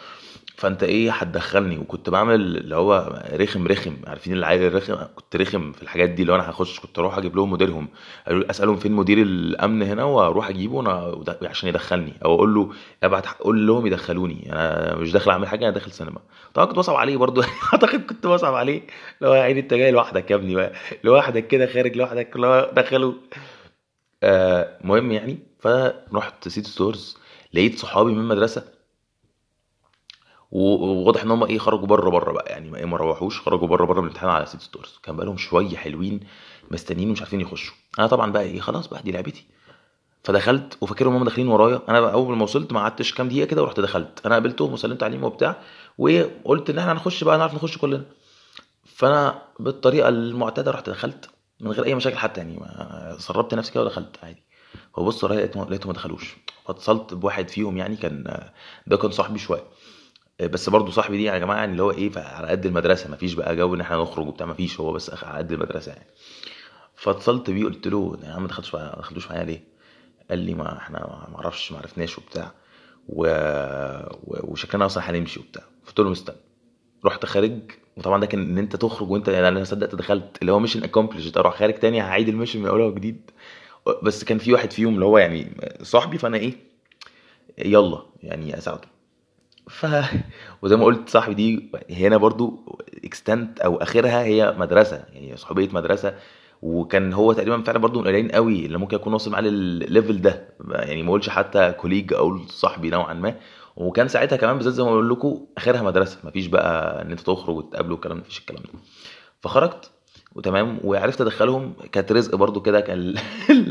فانت 0.57 0.83
إيه 0.83 1.11
هتدخلني؟ 1.11 1.77
وكنت 1.77 2.09
بعمل 2.09 2.35
اللي 2.35 2.75
هو 2.75 3.23
رخم 3.33 3.67
رخم. 3.67 3.95
عارفين 4.07 4.33
العيل 4.33 4.63
الرخم 4.63 4.95
كنت 5.15 5.35
رخم 5.35 5.71
في 5.71 5.83
الحاجات 5.83 6.09
دي 6.09 6.21
اللي 6.21 6.35
أنا 6.35 6.49
هخش 6.49 6.79
كنت 6.79 6.99
أروح 6.99 7.17
أجيب 7.17 7.35
لهم 7.35 7.51
مديرهم. 7.51 7.87
اسألهم 8.27 8.75
فين 8.77 8.91
مدير 8.91 9.17
الأمن 9.21 9.83
هنا؟ 9.83 10.03
وأروح 10.03 10.49
اجيبه 10.49 10.79
أنا 10.81 11.23
عشان 11.43 11.69
يدخلني. 11.69 12.13
أو 12.25 12.35
أقول 12.35 12.53
له 12.55 12.71
ابعت 13.03 13.25
قول 13.27 13.67
لهم 13.67 13.87
يدخلوني. 13.87 14.51
أنا 14.53 14.95
مش 14.95 15.11
داخل 15.11 15.31
اعمل 15.31 15.47
حاجة 15.47 15.65
أنا 15.65 15.73
داخل 15.73 15.91
سينما. 15.91 16.19
طبعا 16.53 16.65
كنت 16.67 16.77
بصعب 16.77 16.95
عليه 16.95 17.17
برضو 17.17 17.41
اعتقد 17.73 18.01
كنت 18.05 18.27
بصعب 18.27 18.53
عليه. 18.53 18.81
هو 19.23 19.33
يا 19.33 19.41
عيني 19.41 19.59
انت 19.59 19.73
جاي 19.73 19.91
لوحدك 19.91 20.31
يا 20.31 20.35
ابني 20.35 20.55
بقى. 20.55 20.73
لوحدك 21.03 21.47
كده 21.47 21.67
خارج 21.67 21.97
لوحدك 21.97 22.37
هو 22.37 22.71
دخلوا 22.75 23.13
آه 24.23 24.77
مهم 24.83 25.11
يعني. 25.11 25.39
فرحت 25.59 26.47
سيتي 26.47 26.69
ستارز 26.69 27.17
لقيت 27.53 27.79
صحابي 27.79 28.11
من 28.11 28.17
المدرسة 28.19 28.80
وواضح 30.51 31.21
إن 31.23 31.31
هم 31.31 31.43
إيه 31.43 31.57
خرجوا 31.57 31.87
بره 31.87 32.09
بره 32.09 32.31
بقى. 32.31 32.45
يعني 32.51 32.69
ما 32.69 32.77
إيه 32.77 32.85
ما 32.85 32.97
روحوش 32.97 33.41
خرجوا 33.41 33.67
بره 33.67 33.85
بره 33.85 34.01
من 34.01 34.07
الامتحان 34.07 34.29
على 34.29 34.45
سيتي 34.45 34.63
ستارز 34.63 34.99
كان 35.03 35.15
بقالهم 35.15 35.37
شوية 35.37 35.75
حلوين 35.77 36.19
مستنيين 36.71 37.09
ومش 37.09 37.21
عارفين 37.21 37.41
يخشوا. 37.41 37.73
أنا 37.99 38.07
طبعا 38.07 38.31
بقى 38.31 38.43
إيه 38.43 38.59
خلاص 38.59 38.87
بقى 38.87 39.01
دي 39.03 39.11
لعبتي. 39.11 39.45
فدخلت 40.23 40.77
وفاكرهم 40.81 41.15
هم 41.15 41.23
داخلين 41.23 41.47
ورايا. 41.47 41.81
أنا 41.89 42.01
بقى 42.01 42.13
أول 42.13 42.37
ما 42.37 42.43
وصلت 42.43 42.73
ما 42.73 42.79
قعدتش 42.79 43.13
كام 43.13 43.27
دقيقة 43.27 43.45
كده 43.45 43.61
ورحت 43.61 43.79
دخلت. 43.79 44.25
أنا 44.25 44.35
قابلتهم 44.35 44.73
وسلمت 44.73 45.03
عليهم 45.03 45.23
وبتاع 45.23 45.61
وقلت 45.97 46.69
إن 46.69 46.77
إحنا 46.77 46.91
هنخش 46.91 47.23
بقى 47.23 47.37
نعرف 47.37 47.53
نخش 47.53 47.77
كلنا. 47.77 48.03
فأنا 48.85 49.41
بالطريقة 49.59 50.09
المعتادة 50.09 50.71
رحت 50.71 50.89
دخلت 50.89 51.29
من 51.59 51.71
غير 51.71 51.85
أي 51.85 51.95
مشاكل 51.95 52.17
حتى 52.17 52.41
يعني 52.41 52.59
سربت 53.19 53.53
نفسي 53.53 53.71
كده 53.71 53.83
ودخلت 53.83 54.17
عادي. 54.23 54.43
فبص 54.95 55.23
ورايا 55.23 55.39
لقيتهم 55.45 55.87
ما 55.87 55.93
دخلوش. 55.93 56.35
فاتصلت 56.67 57.13
بواحد 57.13 57.49
فيهم 57.49 57.77
يعني 57.77 57.95
كان 57.95 58.23
ده 58.87 58.97
كان 58.97 59.11
صاحبي 59.11 59.39
شوية. 59.39 59.63
بس 60.47 60.69
برضه 60.69 60.91
صاحبي 60.91 61.17
دي 61.17 61.23
يا 61.23 61.37
جماعة 61.37 61.57
يعني 61.57 61.71
اللي 61.71 61.83
هو 61.83 61.91
إيه 61.91 62.11
على 62.17 62.47
قد 62.47 62.65
المدرسة 62.65 63.09
ما 63.09 63.15
فيش 63.15 63.33
بقى 63.33 63.55
جو 63.55 63.75
إن 63.75 63.81
إحنا 63.81 63.97
نخرج 63.97 64.27
وبتاع 64.27 64.47
ما 64.47 64.53
فيش 64.53 64.79
هو 64.79 64.93
بس 64.93 65.23
على 65.23 65.37
قد 65.37 65.51
المدرسة 65.51 65.91
يعني. 65.91 66.05
فاتصلت 66.95 67.49
بيه 67.49 67.65
قلت 67.65 67.87
له 67.87 68.17
يا 68.23 68.29
عم 68.31 68.41
ما 68.41 68.47
دخلتش 68.47 68.75
ما 68.75 68.95
دخلتوش 68.99 69.31
معايا 69.31 69.43
ليه؟ 69.43 69.63
قال 70.29 70.39
لي 70.39 70.53
ما 70.53 70.77
إحنا 70.77 70.99
ما 71.31 71.35
أعرفش 71.35 71.71
ما 71.71 71.77
عرفناش 71.77 72.17
وبتاع. 72.17 72.51
و... 73.09 73.25
و... 74.23 74.51
وشكلنا 74.51 74.85
أصلا 74.85 75.09
هنمشي 75.09 75.39
وبتاع. 75.39 75.63
قلت 75.87 75.99
له 75.99 76.09
مستني 76.09 76.35
رحت 77.05 77.25
خارج 77.25 77.59
وطبعا 77.97 78.19
ده 78.21 78.25
كان 78.27 78.41
إن 78.41 78.57
أنت 78.57 78.75
تخرج 78.75 79.11
وأنت 79.11 79.27
يعني 79.27 79.47
أنا 79.47 79.63
صدقت 79.63 79.95
دخلت 79.95 80.37
اللي 80.41 80.51
هو 80.51 80.59
mission 80.59 80.83
accomplished 80.83 81.37
أروح 81.37 81.55
خارج 81.59 81.73
تاني 81.73 82.01
هعيد 82.01 82.29
ال 82.29 82.33
mission 82.33 82.59
من 82.59 82.67
اولها 82.67 82.85
وجديد. 82.85 83.31
بس 84.03 84.23
كان 84.23 84.37
في 84.37 84.53
واحد 84.53 84.71
فيهم 84.71 84.93
اللي 84.93 85.05
هو 85.05 85.17
يعني 85.17 85.57
صاحبي 85.81 86.17
فأنا 86.17 86.37
إيه 86.37 86.53
يلا 87.57 88.01
يعني 88.23 88.57
أساعده. 88.57 88.87
ف 89.69 89.85
وزي 90.61 90.75
ما 90.75 90.85
قلت 90.85 91.09
صاحبي 91.09 91.33
دي 91.33 91.71
هنا 91.89 92.17
برضو 92.17 92.77
extent 93.05 93.59
أو 93.59 93.77
آخرها 93.77 94.23
هي 94.23 94.55
مدرسة 94.57 95.03
يعني 95.13 95.37
صحوبية 95.37 95.69
مدرسة 95.73 96.15
وكان 96.61 97.13
هو 97.13 97.33
تقريبا 97.33 97.61
فعلا 97.61 97.77
برضو 97.79 97.99
من 97.99 98.05
القليلين 98.07 98.31
قوي 98.31 98.65
اللي 98.65 98.77
ممكن 98.77 98.95
يكون 98.95 99.13
واصل 99.13 99.31
معاه 99.31 99.41
لل 99.41 99.64
level 99.64 100.21
ده. 100.21 100.47
يعني 100.69 101.03
ما 101.03 101.09
أقولش 101.09 101.29
حتى 101.29 101.71
colleague 101.71 102.13
أو 102.13 102.37
صاحبي 102.47 102.89
نوعا 102.89 103.13
ما. 103.13 103.35
وكان 103.75 104.07
ساعتها 104.07 104.35
كمان 104.35 104.55
بالذات 104.57 104.73
زي 104.73 104.83
ما 104.83 104.89
بقول 104.89 105.09
لكم 105.09 105.45
آخرها 105.57 105.81
مدرسة 105.81 106.17
مفيش 106.23 106.47
بقى 106.47 107.01
إن 107.01 107.11
أنت 107.11 107.19
تخرج 107.19 107.55
وتقابله 107.55 107.93
والكلام 107.93 108.17
مفيش 108.17 108.39
الكلام 108.39 108.63
ده. 108.63 108.79
فخرجت 109.41 109.91
وتمام 110.35 110.79
وعرفت 110.83 111.21
أدخلهم. 111.21 111.73
كانت 111.91 112.11
رزق 112.11 112.35
برضو 112.35 112.61
كده 112.61 112.79
كان 112.79 113.15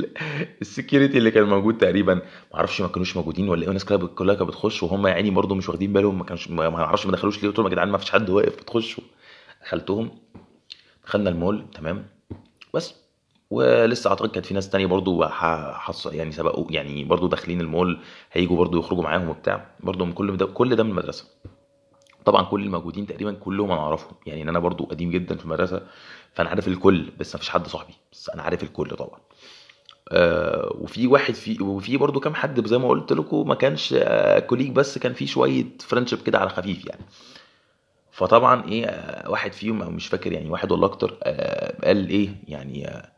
ال 0.63 0.69
security 0.69 1.19
اللي 1.19 1.31
كان 1.31 1.45
موجود 1.45 1.79
تقريبا. 1.79 2.15
ما 2.15 2.23
أعرفش 2.55 2.81
ما 2.81 2.89
كانوش 2.89 3.17
موجودين 3.17 3.49
ولا 3.49 3.63
إيه 3.63 3.69
الناس 3.69 3.85
كلها 3.85 4.35
كانت 4.35 4.49
بتخش 4.49 4.83
وهم 4.83 5.07
يعني 5.07 5.31
برضو 5.31 5.55
مش 5.55 5.69
واخدين 5.69 5.93
بالهم. 5.93 6.19
ما 6.19 6.25
كانش 6.25 6.51
ما 6.51 6.83
أعرفش 6.83 7.07
ما 7.07 7.13
دخلوش 7.13 7.43
ليه. 7.43 7.49
قلت 7.49 7.59
لهم 7.59 7.67
يا 7.67 7.73
جدعان 7.73 7.89
ما 7.89 7.99
فيش 7.99 8.11
حد 8.11 8.31
واقف 8.31 8.57
بتخشوا. 8.57 9.05
دخلتهم 9.63 10.11
دخلنا 11.07 11.31
المول 11.31 11.65
تمام. 11.75 12.07
بس 12.75 12.95
ولسه 13.51 14.11
أعتقد 14.11 14.31
كانت 14.31 14.47
في 14.47 14.55
ناس 14.55 14.71
تانية 14.71 14.87
برضو 14.87 15.25
حص 15.25 16.07
يعني 16.07 16.33
سبقوا 16.33 16.67
يعني 16.71 17.05
برضو 17.05 17.27
داخلين 17.29 17.61
المول 17.61 17.99
هيجوا 18.33 18.57
برضو 18.57 18.79
يخرجوا 18.79 19.03
معاهم 19.05 19.29
وبتاع. 19.29 19.67
برضو 19.81 20.05
من 20.05 20.13
كل 20.13 20.37
ده 20.37 20.47
كل 20.47 20.77
ده 20.77 20.83
من 20.83 20.91
المدرسة. 20.91 21.25
طبعا 22.25 22.43
كل 22.45 22.63
الموجودين 22.65 23.07
تقريبا 23.07 23.33
كلهم 23.33 23.71
أنا 23.73 23.81
أعرفهم. 23.81 24.13
يعني 24.27 24.43
أنا 24.43 24.59
برضو 24.59 24.85
قديم 24.85 25.11
جدا 25.11 25.37
في 25.37 25.45
المدرسة 25.45 25.83
فأنا 26.33 26.49
عارف 26.49 26.69
الكل 26.69 27.11
بس 27.19 27.35
ما 27.35 27.39
فيش 27.41 27.51
حد 27.51 27.67
صاحبي. 27.67 27.93
بس 28.13 28.31
أنا 28.31 28.43
عارف 28.43 28.63
الكل 28.63 28.91
طبعا. 28.91 29.19
آه 30.13 30.77
وفي 30.81 31.07
واحد 31.07 31.35
في 31.35 31.63
وفي 31.63 31.97
برضو 31.97 32.21
كام 32.21 32.35
حد 32.35 32.67
زي 32.67 32.79
ما 32.79 32.89
قلت 32.89 33.13
لكم 33.13 33.49
ما 33.49 33.55
كانش 33.55 33.95
آه 33.99 34.39
colleague 34.39 34.71
بس 34.73 34.99
كان 34.99 35.13
في 35.13 35.27
شوية 35.27 35.65
friendship 35.81 36.23
كده 36.23 36.39
على 36.39 36.49
خفيف 36.51 36.87
يعني. 36.87 37.03
فطبعا 38.13 38.65
إيه 38.69 38.87
آه 38.87 39.31
واحد 39.31 39.53
فيهم 39.53 39.83
أو 39.83 39.91
مش 39.91 40.07
فاكر 40.07 40.33
يعني 40.33 40.51
واحد 40.51 40.73
ولا 40.73 40.87
أكتر 40.87 41.19
آه 41.23 41.87
قال 41.87 42.09
إيه 42.09 42.31
يعني 42.49 42.89
آه 42.89 43.09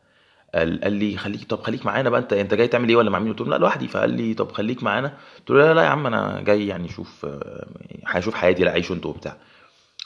قال, 0.55 0.93
لي 0.93 1.17
خليك 1.17 1.43
طب 1.49 1.61
خليك 1.61 1.85
معانا 1.85 2.09
بقى 2.09 2.19
انت 2.19 2.33
انت 2.33 2.53
جاي 2.53 2.67
تعمل 2.67 2.89
إيه 2.89 2.95
ولا 2.95 3.09
مع 3.09 3.19
مين؟ 3.19 3.29
قلت 3.33 3.41
له 3.41 3.47
لا 3.49 3.57
لوحدي. 3.57 3.87
فقال 3.87 4.09
لي 4.09 4.33
طب 4.33 4.51
خليك 4.51 4.83
معانا. 4.83 5.17
قلت 5.39 5.49
له 5.49 5.57
لا 5.57 5.73
لا 5.73 5.81
يا 5.83 5.87
عم 5.87 6.07
أنا 6.07 6.41
جاي 6.41 6.67
يعني 6.67 6.89
أشوف 6.89 7.25
آه، 7.25 7.67
هشوف 8.05 8.33
حياتي 8.35 8.63
لا 8.63 8.71
عيشوا 8.71 8.95
أنتوا 8.95 9.11
وبتاع. 9.11 9.37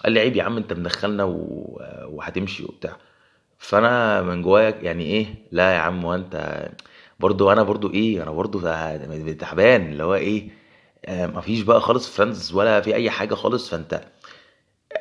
قال 0.04 0.14
لي 0.14 0.20
عيب 0.20 0.36
يا 0.36 0.44
عم 0.44 0.58
انت 0.58 0.74
مدخلنا. 0.74 1.24
وهتمشي 2.08 2.64
وبتاع. 2.64 2.98
فأنا 3.58 4.22
من 4.22 4.42
جوايا 4.42 4.70
يعني 4.82 5.04
إيه 5.04 5.26
لا 5.52 5.74
يا 5.74 5.78
عم 5.80 6.06
وانت 6.06 6.68
برضو 7.20 7.52
أنا 7.52 7.64
برضو 7.64 7.94
إيه 7.94 8.24
أنا 8.24 8.32
برضو 8.32 8.60
تعبان. 9.40 9.92
اللي 9.92 10.04
هو 10.04 10.16
إيه 10.16 10.50
آه، 11.06 11.28
مفيش 11.28 11.62
بقى 11.62 11.82
خالص 11.82 12.10
فريندز 12.10 12.54
ولا 12.54 12.82
في 12.82 12.96
أي 12.96 13.10
حاجة 13.10 13.34
خالص 13.36 13.70
فأنت 13.70 14.02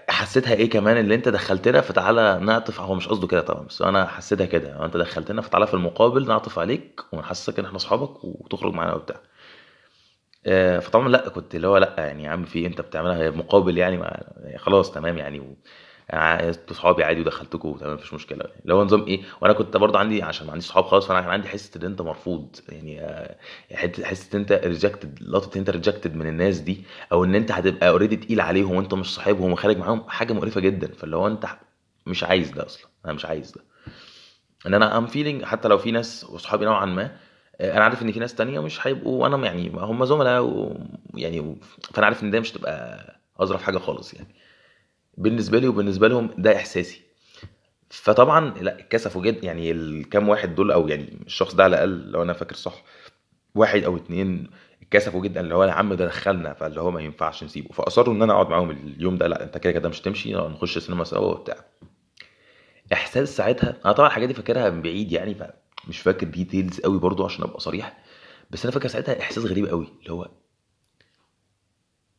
حسيتها 0.08 0.54
إيه 0.54 0.70
كمان 0.70 0.96
اللي 0.98 1.14
انت 1.14 1.28
دخلتنا 1.28 1.80
فتعالى 1.80 2.38
نعطف 2.42 2.80
هو 2.80 2.94
مش 2.94 3.08
قصده 3.08 3.26
كده 3.26 3.40
طبعا 3.40 3.66
بس 3.66 3.82
أنا 3.82 4.06
حسيتها 4.06 4.46
كده 4.46 4.84
انت 4.84 4.96
دخلتنا 4.96 5.42
فتعالى 5.42 5.66
في 5.66 5.74
المقابل 5.74 6.26
نعطف 6.28 6.58
عليك 6.58 7.00
ونحسسك 7.12 7.58
ان 7.58 7.64
إحنا 7.64 7.76
اصحابك 7.76 8.24
وتخرج 8.24 8.72
معانا 8.74 8.94
وبتاع 8.94 9.16
آه، 10.46 10.78
فطبعا 10.78 11.08
لا 11.08 11.28
كنت 11.28 11.54
اللي 11.54 11.66
هو 11.68 11.76
لا 11.76 11.94
يعني 11.98 12.24
يا 12.24 12.30
عم 12.30 12.44
في 12.44 12.58
إيه؟ 12.58 12.66
انت 12.66 12.80
بتعملها 12.80 13.30
مقابل 13.30 13.78
يعني 13.78 13.96
ما 13.96 14.22
خلاص 14.56 14.92
تمام 14.92 15.18
يعني. 15.18 15.56
أنتوا 16.10 16.76
صحابي 16.76 17.04
عادي 17.04 17.20
ودخلتكم 17.20 17.72
تمام 17.72 17.94
مفيش 17.94 18.14
مشكلة. 18.14 18.44
اللي 18.62 18.74
هو 18.74 18.84
نظام 18.84 19.02
إيه؟ 19.06 19.22
وأنا 19.40 19.52
كنت 19.52 19.76
برضه 19.76 19.98
عندي 19.98 20.22
عشان 20.22 20.46
ما 20.46 20.52
عنديش 20.52 20.68
صحاب 20.68 20.84
خالص 20.84 21.06
فأنا 21.06 21.20
كان 21.20 21.30
عندي 21.30 21.48
حس 21.48 21.76
إن 21.76 21.82
أنت 21.82 22.02
مرفوض. 22.02 22.56
يعني 22.68 23.00
آه، 23.00 23.36
حس 24.04 24.34
إن 24.34 24.40
أنت 24.40 24.52
rejected 24.52 25.22
لقطة 25.22 25.54
إن 25.54 25.58
أنت 25.58 25.70
rejected 25.70 26.16
من 26.16 26.26
الناس 26.26 26.60
دي 26.60 26.84
أو 27.12 27.24
إن 27.24 27.34
أنت 27.34 27.52
هتبقى 27.52 27.88
already 27.88 28.16
تقيل 28.16 28.40
عليهم 28.40 28.74
وأنت 28.76 28.94
مش 28.94 29.14
صاحبهم 29.14 29.52
وخارج 29.52 29.76
معاهم 29.78 30.08
حاجة 30.08 30.32
مقرفة 30.32 30.60
جدا. 30.60 30.92
فاللي 30.92 31.16
هو 31.16 31.26
أنت 31.26 31.46
مش 32.06 32.24
عايز 32.24 32.50
ده 32.50 32.66
أصلا. 32.66 32.86
أنا 33.04 33.12
مش 33.12 33.24
عايز 33.24 33.52
ده. 33.52 33.60
إن 34.66 34.74
أنا 34.74 34.98
I'm 34.98 35.06
feeling 35.06 35.44
حتى 35.44 35.68
لو 35.68 35.78
في 35.78 35.90
ناس 35.90 36.24
وصحابي 36.30 36.64
نوعا 36.64 36.84
ما 36.86 37.16
آه، 37.60 37.72
أنا 37.76 37.84
عارف 37.84 38.02
إن 38.02 38.12
في 38.12 38.20
ناس 38.20 38.34
تانية 38.34 38.60
مش 38.60 38.86
هيبقوا 38.86 39.22
وأنا 39.22 39.46
يعني 39.46 39.72
هم 39.74 40.04
زملاء 40.04 40.42
ويعني 41.14 41.56
فأنا 41.94 42.06
عارف 42.06 42.22
إن 42.22 42.30
ده 42.30 42.40
مش 42.40 42.52
تبقى 42.52 43.06
أظرف 43.40 43.62
حاجة 43.62 43.78
خالص 43.78 44.14
يعني. 44.14 44.28
بالنسبة 45.16 45.58
لي 45.58 45.68
وبالنسبة 45.68 46.08
لهم 46.08 46.30
ده 46.38 46.56
إحساسي. 46.56 47.00
فطبعا 47.90 48.54
لا 48.60 48.78
اتكسفوا 48.80 49.22
جدا 49.22 49.46
يعني 49.46 49.70
الكام 49.70 50.28
واحد 50.28 50.54
دول 50.54 50.72
أو 50.72 50.88
يعني 50.88 51.18
الشخص 51.26 51.54
ده 51.54 51.64
على 51.64 51.74
الأقل 51.84 52.10
لو 52.10 52.22
أنا 52.22 52.32
فاكر 52.32 52.54
صح 52.54 52.82
واحد 53.54 53.84
أو 53.84 53.96
اتنين 53.96 54.50
اتكسفوا 54.82 55.22
جدا 55.22 55.40
اللي 55.40 55.54
هو 55.54 55.64
يا 55.64 55.72
عم 55.72 55.94
ده 55.94 56.06
دخلنا 56.06 56.54
فاللي 56.54 56.80
هو 56.80 56.90
ما 56.90 57.00
ينفعش 57.00 57.44
نسيبه. 57.44 57.68
فأصروا 57.72 58.14
إن 58.14 58.22
أنا 58.22 58.32
أقعد 58.32 58.48
معاهم 58.48 58.70
اليوم 58.70 59.16
ده 59.18 59.26
لا 59.26 59.42
أنت 59.44 59.58
كده 59.58 59.72
كده 59.72 59.88
مش 59.88 60.00
تمشي 60.00 60.34
نخش 60.34 60.78
سينما 60.78 61.04
سوا 61.04 61.32
وبتاع. 61.32 61.64
إحساس 62.92 63.36
ساعتها 63.36 63.76
أنا 63.84 63.92
طبعا 63.92 64.08
الحاجات 64.08 64.28
دي 64.28 64.34
فاكرها 64.34 64.70
من 64.70 64.82
بعيد 64.82 65.12
يعني 65.12 65.34
فمش 65.34 65.98
فاكر 66.00 66.26
details 66.26 66.80
قوي 66.80 66.98
برضو 66.98 67.24
عشان 67.24 67.44
أبقى 67.44 67.60
صريح 67.60 67.96
بس 68.50 68.64
أنا 68.64 68.72
فاكر 68.72 68.88
ساعتها 68.88 69.20
إحساس 69.20 69.44
غريب 69.44 69.66
قوي 69.66 69.86
اللي 70.00 70.12
هو 70.12 70.28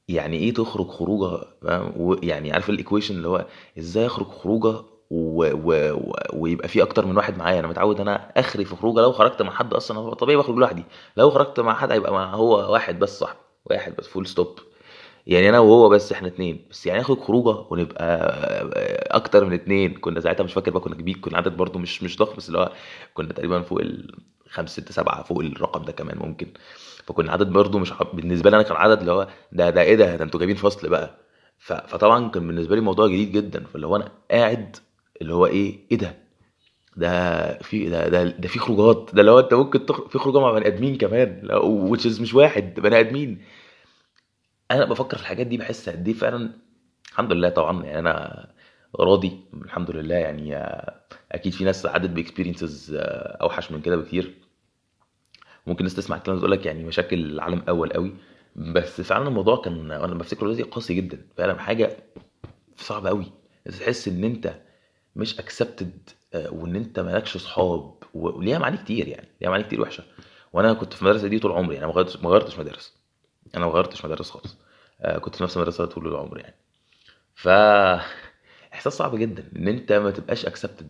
يعني 0.10 0.38
إيه 0.38 0.54
تخرج 0.54 0.88
خروجة؟ 0.88 1.40
يعني 2.24 2.52
عارف 2.54 2.70
ال 2.70 2.75
equation 2.75 3.16
اللي 3.16 3.28
هو 3.28 3.46
إزاي 3.80 4.06
أخرج 4.06 4.28
خروجة 4.28 4.70
و... 5.10 5.46
و... 5.54 5.94
و... 5.94 6.14
ويبقى 6.34 6.68
في 6.68 6.84
أكتر 6.84 7.06
من 7.06 7.18
واحد 7.18 7.38
معايا؟ 7.38 7.60
أنا 7.60 7.68
متعود 7.68 8.02
أنا 8.02 8.32
آخري 8.38 8.66
في 8.66 8.76
خروجة 8.76 9.02
لو 9.02 9.12
خرجت 9.12 9.42
مع 9.42 9.52
حد 9.52 9.74
أصلا 9.74 9.98
هو 10.00 10.14
طبيعي 10.14 10.38
بخرج 10.38 10.56
لوحدي. 10.58 10.84
لو 11.18 11.30
خرجت 11.32 11.60
مع 11.60 11.74
حد 11.76 11.92
هيبقى 11.92 12.12
مع 12.14 12.34
هو 12.36 12.74
واحد 12.74 13.00
بس 13.00 13.20
صاحبي 13.20 13.40
واحد 13.66 13.96
بس 13.96 14.08
full 14.08 14.27
stop 14.27 14.60
يعني 15.28 15.50
أنا 15.50 15.60
وهو 15.60 15.90
بس 15.90 16.12
إحنا 16.12 16.28
اتنين. 16.28 16.68
بس 16.72 16.86
يعني 16.86 17.02
أخرج 17.02 17.20
خروجة 17.20 17.66
ونبقى 17.72 18.08
أكتر 19.18 19.46
من 19.46 19.54
اتنين. 19.54 19.94
كنا 19.94 20.20
ساعتها 20.20 20.44
مش 20.44 20.54
فاكر 20.54 20.72
بقى 20.72 20.80
كنا 20.82 20.96
كبير 20.96 21.18
كنا 21.18 21.38
عدد 21.38 21.58
برضو 21.58 21.80
مش 21.80 22.04
مش 22.04 22.18
ضخم 22.18 22.36
بس 22.38 22.48
اللي 22.48 22.60
هو 22.60 22.72
كنا 23.14 23.34
تقريبا 23.34 23.62
فوق 23.62 23.80
ال 23.82 24.16
5 24.50 24.82
6 24.82 24.92
7 24.94 25.24
فوق 25.24 25.40
الرقم 25.40 25.84
ده 25.84 25.92
كمان 25.92 26.18
ممكن. 26.18 26.48
فكنا 27.08 27.32
عدد 27.32 27.48
برضه 27.50 27.80
مش 27.80 27.94
بالنسبة 28.14 28.50
لي 28.50 28.56
أنا 28.56 28.64
كان 28.64 28.78
عدد 28.78 29.00
اللي 29.00 29.12
هو 29.12 29.28
ده 29.52 29.70
ده 29.70 29.82
إيه 29.82 29.96
ده؟ 29.96 30.16
ده 30.16 30.24
أنتوا 30.24 30.40
جايبين 30.40 30.56
فصل 30.56 30.90
بقى. 30.90 31.18
فطبعا 31.58 32.30
كان 32.30 32.48
بالنسبة 32.48 32.76
لي 32.76 32.82
موضوع 32.82 33.08
جديد 33.08 33.32
جدا. 33.32 33.64
فاللي 33.66 33.88
هو 33.88 33.96
أنا 33.96 34.12
قاعد 34.32 34.78
اللي 35.22 35.34
هو 35.34 35.46
إيه 35.46 35.80
إيه 35.92 35.98
ده؟ 35.98 36.18
ده 36.98 37.58
في 37.58 37.90
ده 37.90 38.08
ده, 38.10 38.24
ده 38.24 38.48
في 38.48 38.60
خروجات. 38.60 39.10
ده 39.14 39.22
لو 39.24 39.40
أنت 39.40 39.54
ممكن 39.54 39.86
تخرج 39.86 40.08
في 40.10 40.20
خروجة 40.20 40.40
مع 40.40 40.52
بني 40.52 40.68
آدمين 40.68 40.98
كمان. 40.98 41.50
وتشيز 41.64 42.22
مش 42.22 42.34
واحد 42.34 42.80
بني 42.80 43.00
آدمين. 43.00 43.42
أنا 44.72 44.86
بفكر 44.86 45.18
في 45.18 45.24
الحاجات 45.24 45.48
دي 45.48 45.58
بحس 45.58 45.90
قد 45.90 46.08
إيه 46.08 46.14
فعلا 46.14 46.52
الحمد 47.12 47.32
لله 47.34 47.50
طبعا 47.50 47.84
يعني 47.86 48.00
أنا 48.00 48.48
راضي. 49.00 49.40
الحمد 49.54 49.92
لله 49.92 50.16
يعني 50.16 50.56
أكيد 51.32 51.54
في 51.54 51.64
ناس 51.64 51.86
عدت 51.86 52.10
ب 52.10 52.17
experiences 52.17 52.98
أوحش 53.42 53.72
من 53.72 53.82
كده 53.82 53.96
بكتير. 53.96 54.34
ممكن 55.68 55.80
الناس 55.80 55.96
تسمع 55.96 56.18
الكلام 56.18 56.38
تقول 56.40 56.52
لك 56.52 56.66
يعني 56.66 56.84
مشاكل 56.84 57.20
العالم 57.20 57.64
أول 57.70 57.90
قوي. 57.90 58.14
بس 58.56 59.02
فعلا 59.02 59.28
الموضوع 59.28 59.62
كان 59.62 59.92
أنا 59.92 60.14
بفتكره 60.14 60.40
دلوقتي 60.42 60.64
قاسي 60.64 60.94
جدا. 60.94 61.28
فعلا 61.38 61.60
حاجة 61.60 61.98
صعبة 62.78 63.10
قوي. 63.10 63.32
تحس 63.80 64.08
إن 64.08 64.24
أنت 64.24 64.54
مش 65.16 65.40
اكسبتد 65.40 66.10
آه، 66.34 66.54
وإن 66.54 66.76
أنت 66.76 67.00
مالكش 67.00 67.38
صحاب 67.38 67.94
وليها 68.14 68.60
معاني 68.60 68.78
كتير 68.78 69.08
يعني. 69.08 69.28
ليها 69.42 69.50
معاني 69.50 69.64
كتير 69.64 69.82
وحشة. 69.82 70.04
وأنا 70.54 70.74
كنت 70.74 70.94
في 70.94 71.02
المدرسة 71.02 71.28
دي 71.28 71.40
طول 71.40 71.52
عمري. 71.52 71.76
يعني 71.76 71.88
ما 71.88 71.94
غيرتش 72.30 72.60
مدارس. 72.60 72.98
أنا 73.56 73.66
ما 73.66 73.72
غيرتش 73.72 74.06
مدارس 74.06 74.30
خالص. 74.30 74.58
آه، 75.02 75.18
كنت 75.18 75.36
في 75.36 75.44
نفس 75.44 75.58
المدرسة 75.58 75.86
طول 75.86 76.08
العمر 76.08 76.40
يعني. 76.40 76.56
ف 77.36 77.48
إحساس 78.74 78.94
صعب 78.94 79.16
جدا 79.16 79.44
إن 79.56 79.68
أنت 79.68 79.92
ما 79.94 80.12
تبقاش 80.12 80.46
اكسبتد 80.46 80.88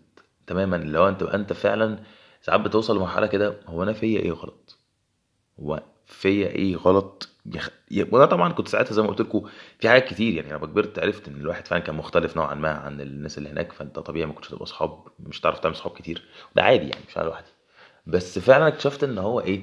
تماما. 0.48 0.76
لو 0.76 1.08
أنت 1.08 1.24
أنت 1.24 1.54
فعلا 1.54 2.00
ساعات 2.41 2.60
بتوصل 2.62 2.98
لمرحلة 2.98 3.27
كده 3.27 3.56
هو 3.67 3.84
أنا 3.84 3.94
فيا 3.94 4.20
إيه 4.20 4.32
غلط؟ 4.32 4.77
هو 5.60 5.84
فيا 6.06 6.48
إيه 6.48 6.75
غلط؟ 6.75 7.29
يخ... 7.46 7.70
وأنا 8.12 8.25
طبعا 8.25 8.53
كنت 8.53 8.67
ساعتها 8.67 8.94
زي 8.94 9.01
ما 9.01 9.08
قلت 9.08 9.22
لكم 9.22 9.50
في 9.79 9.89
حاجات 9.89 10.06
كتير 10.08 10.36
يعني 10.36 10.58
لما 10.58 10.65
كبرت 10.67 11.00
عرفت 11.00 11.27
إن 11.27 11.36
الواحد 11.36 11.67
فعلا 11.67 11.82
كان 11.84 11.96
مختلف 11.96 12.38
نوعا 12.38 12.56
ما 12.56 12.70
عن 12.70 13.01
الناس 13.01 13.38
اللي 13.38 13.50
هناك 13.50 13.72
فأنت 13.72 14.00
طبيعي 14.00 14.25
ما 14.25 14.34
كنتش 14.34 14.48
هتبقى 14.50 14.63
اصحاب 14.63 15.03
مش 15.20 15.41
هتعرف 15.41 15.60
تعمل 15.60 15.75
صحاب 15.75 15.91
كتير. 15.94 16.24
ده 16.56 16.63
عادي 16.63 16.89
يعني 16.89 17.03
مش 17.10 17.17
أنا 17.17 17.25
لوحدي. 17.25 17.48
بس 18.08 18.39
فعلا 18.39 18.67
اكتشفت 18.67 19.03
إن 19.03 19.17
هو 19.17 19.39
إيه 19.39 19.62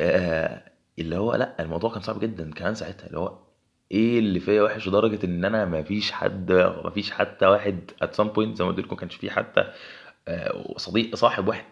آه 0.00 0.62
اللي 0.98 1.16
هو 1.16 1.34
لأ 1.34 1.62
الموضوع 1.62 1.90
كان 1.92 2.00
صعب 2.02 2.20
جدا 2.20 2.50
كمان 2.52 2.74
ساعتها. 2.74 3.06
اللي 3.06 3.18
هو 3.18 3.38
إيه 3.92 4.18
اللي 4.18 4.40
فيا 4.40 4.62
وحش 4.62 4.88
لدرجة 4.88 5.26
إن 5.26 5.44
أنا 5.44 5.64
ما 5.64 5.82
فيش 5.82 6.12
حد 6.12 6.52
ما 6.52 6.90
فيش 6.90 7.10
حتى 7.10 7.46
واحد 7.46 7.90
ات 8.02 8.14
سام 8.14 8.28
بوينت 8.28 8.56
زي 8.58 8.64
ما 8.64 8.70
قلت 8.70 8.80
لكم 8.86 8.96
كانش 8.96 9.14
في 9.14 9.30
حتى 9.30 9.72
صديق 10.76 11.14
صاحب 11.16 11.48
واحد. 11.48 11.64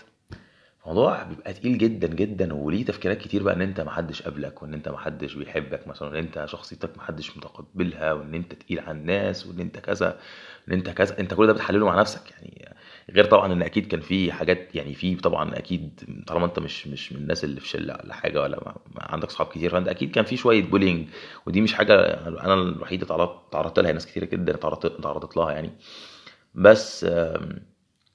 الموضوع 0.87 1.23
بيبقى 1.23 1.52
تقيل 1.52 1.78
جدا 1.78 2.07
جدا 2.09 2.55
وليه 2.55 2.85
تفكيرات 2.85 3.19
كتير 3.19 3.43
بقى 3.43 3.55
إن 3.55 3.62
أنت 3.62 3.81
محدش 3.81 4.23
قابلك 4.23 4.62
وإن 4.62 4.75
أنت 4.75 4.88
محدش 4.88 5.35
بيحبك 5.35 5.88
مثلا 5.88 6.09
وإن 6.09 6.16
أنت 6.16 6.45
شخصيتك 6.49 6.97
محدش 6.99 7.37
متقبلها 7.37 8.12
وإن 8.12 8.35
أنت 8.35 8.52
تقيل 8.55 8.81
على 8.81 8.90
الناس 8.90 9.47
وإن 9.47 9.61
أنت 9.61 9.78
كذا 9.78 10.19
ان 10.69 10.73
أنت 10.73 10.90
كذا 10.90 11.21
أنت 11.21 11.35
كل 11.35 11.47
ده 11.47 11.52
بتحلله 11.52 11.87
مع 11.87 12.00
نفسك. 12.00 12.31
يعني 12.31 12.75
غير 13.11 13.25
طبعا 13.25 13.52
إن 13.52 13.62
أكيد 13.62 13.87
كان 13.87 14.00
في 14.00 14.33
حاجات 14.33 14.75
يعني 14.75 14.95
في 14.95 15.14
طبعا 15.14 15.59
أكيد 15.59 16.00
طالما 16.26 16.47
أنت 16.47 16.59
مش 16.59 16.87
مش 16.87 17.12
من 17.12 17.19
الناس 17.19 17.45
اللي 17.45 17.61
في 17.61 17.69
شلة 17.69 17.99
ولا 18.05 18.14
حاجة 18.14 18.43
ولا 18.43 18.57
ما 18.64 18.75
عندك 18.97 19.31
صحاب 19.31 19.47
كتير 19.47 19.71
فأنت 19.71 19.88
أكيد 19.88 20.11
كان 20.11 20.25
في 20.25 20.37
شوية 20.37 20.62
بولينج 20.62 21.09
ودي 21.47 21.61
مش 21.61 21.75
حاجة 21.75 21.95
أنا 22.28 22.55
الوحيد 22.55 23.07
تعرضت 23.52 23.78
لها 23.78 23.93
ناس 23.93 24.07
كتير 24.07 24.25
جدا 24.25 24.52
تعرضت 24.57 25.37
لها 25.37 25.52
يعني. 25.52 25.71
بس 26.55 27.07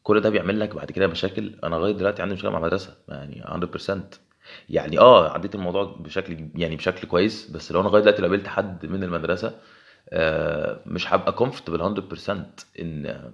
كل 0.04 0.22
ده 0.22 0.30
بيعمل 0.30 0.60
لك 0.60 0.76
بعد 0.76 0.92
كده 0.92 1.08
مشاكل. 1.08 1.56
أنا 1.64 1.76
لغاية 1.76 1.94
دلوقتي 1.94 2.22
عندي 2.22 2.34
مشكلة 2.36 2.52
مع 2.52 2.58
المدرسة 2.58 2.98
يعني 3.10 3.44
100% 3.46 4.02
يعني 4.70 5.00
آه 5.00 5.30
عديت 5.34 5.56
الموضوع 5.56 5.84
بشكل 6.00 6.50
يعني 6.56 6.76
بشكل 6.76 7.08
كويس 7.08 7.52
بس 7.52 7.72
لو 7.72 7.82
أنا 7.82 7.88
لغاية 7.88 8.02
دلوقتي 8.04 8.22
لو 8.22 8.28
قابلت 8.28 8.48
حد 8.48 8.86
من 8.86 9.04
المدرسة 9.04 9.60
آه، 10.10 10.82
مش 10.86 11.14
هبقى 11.14 11.32
comfortable 11.34 11.80
100% 11.80 12.46
إن 12.82 13.32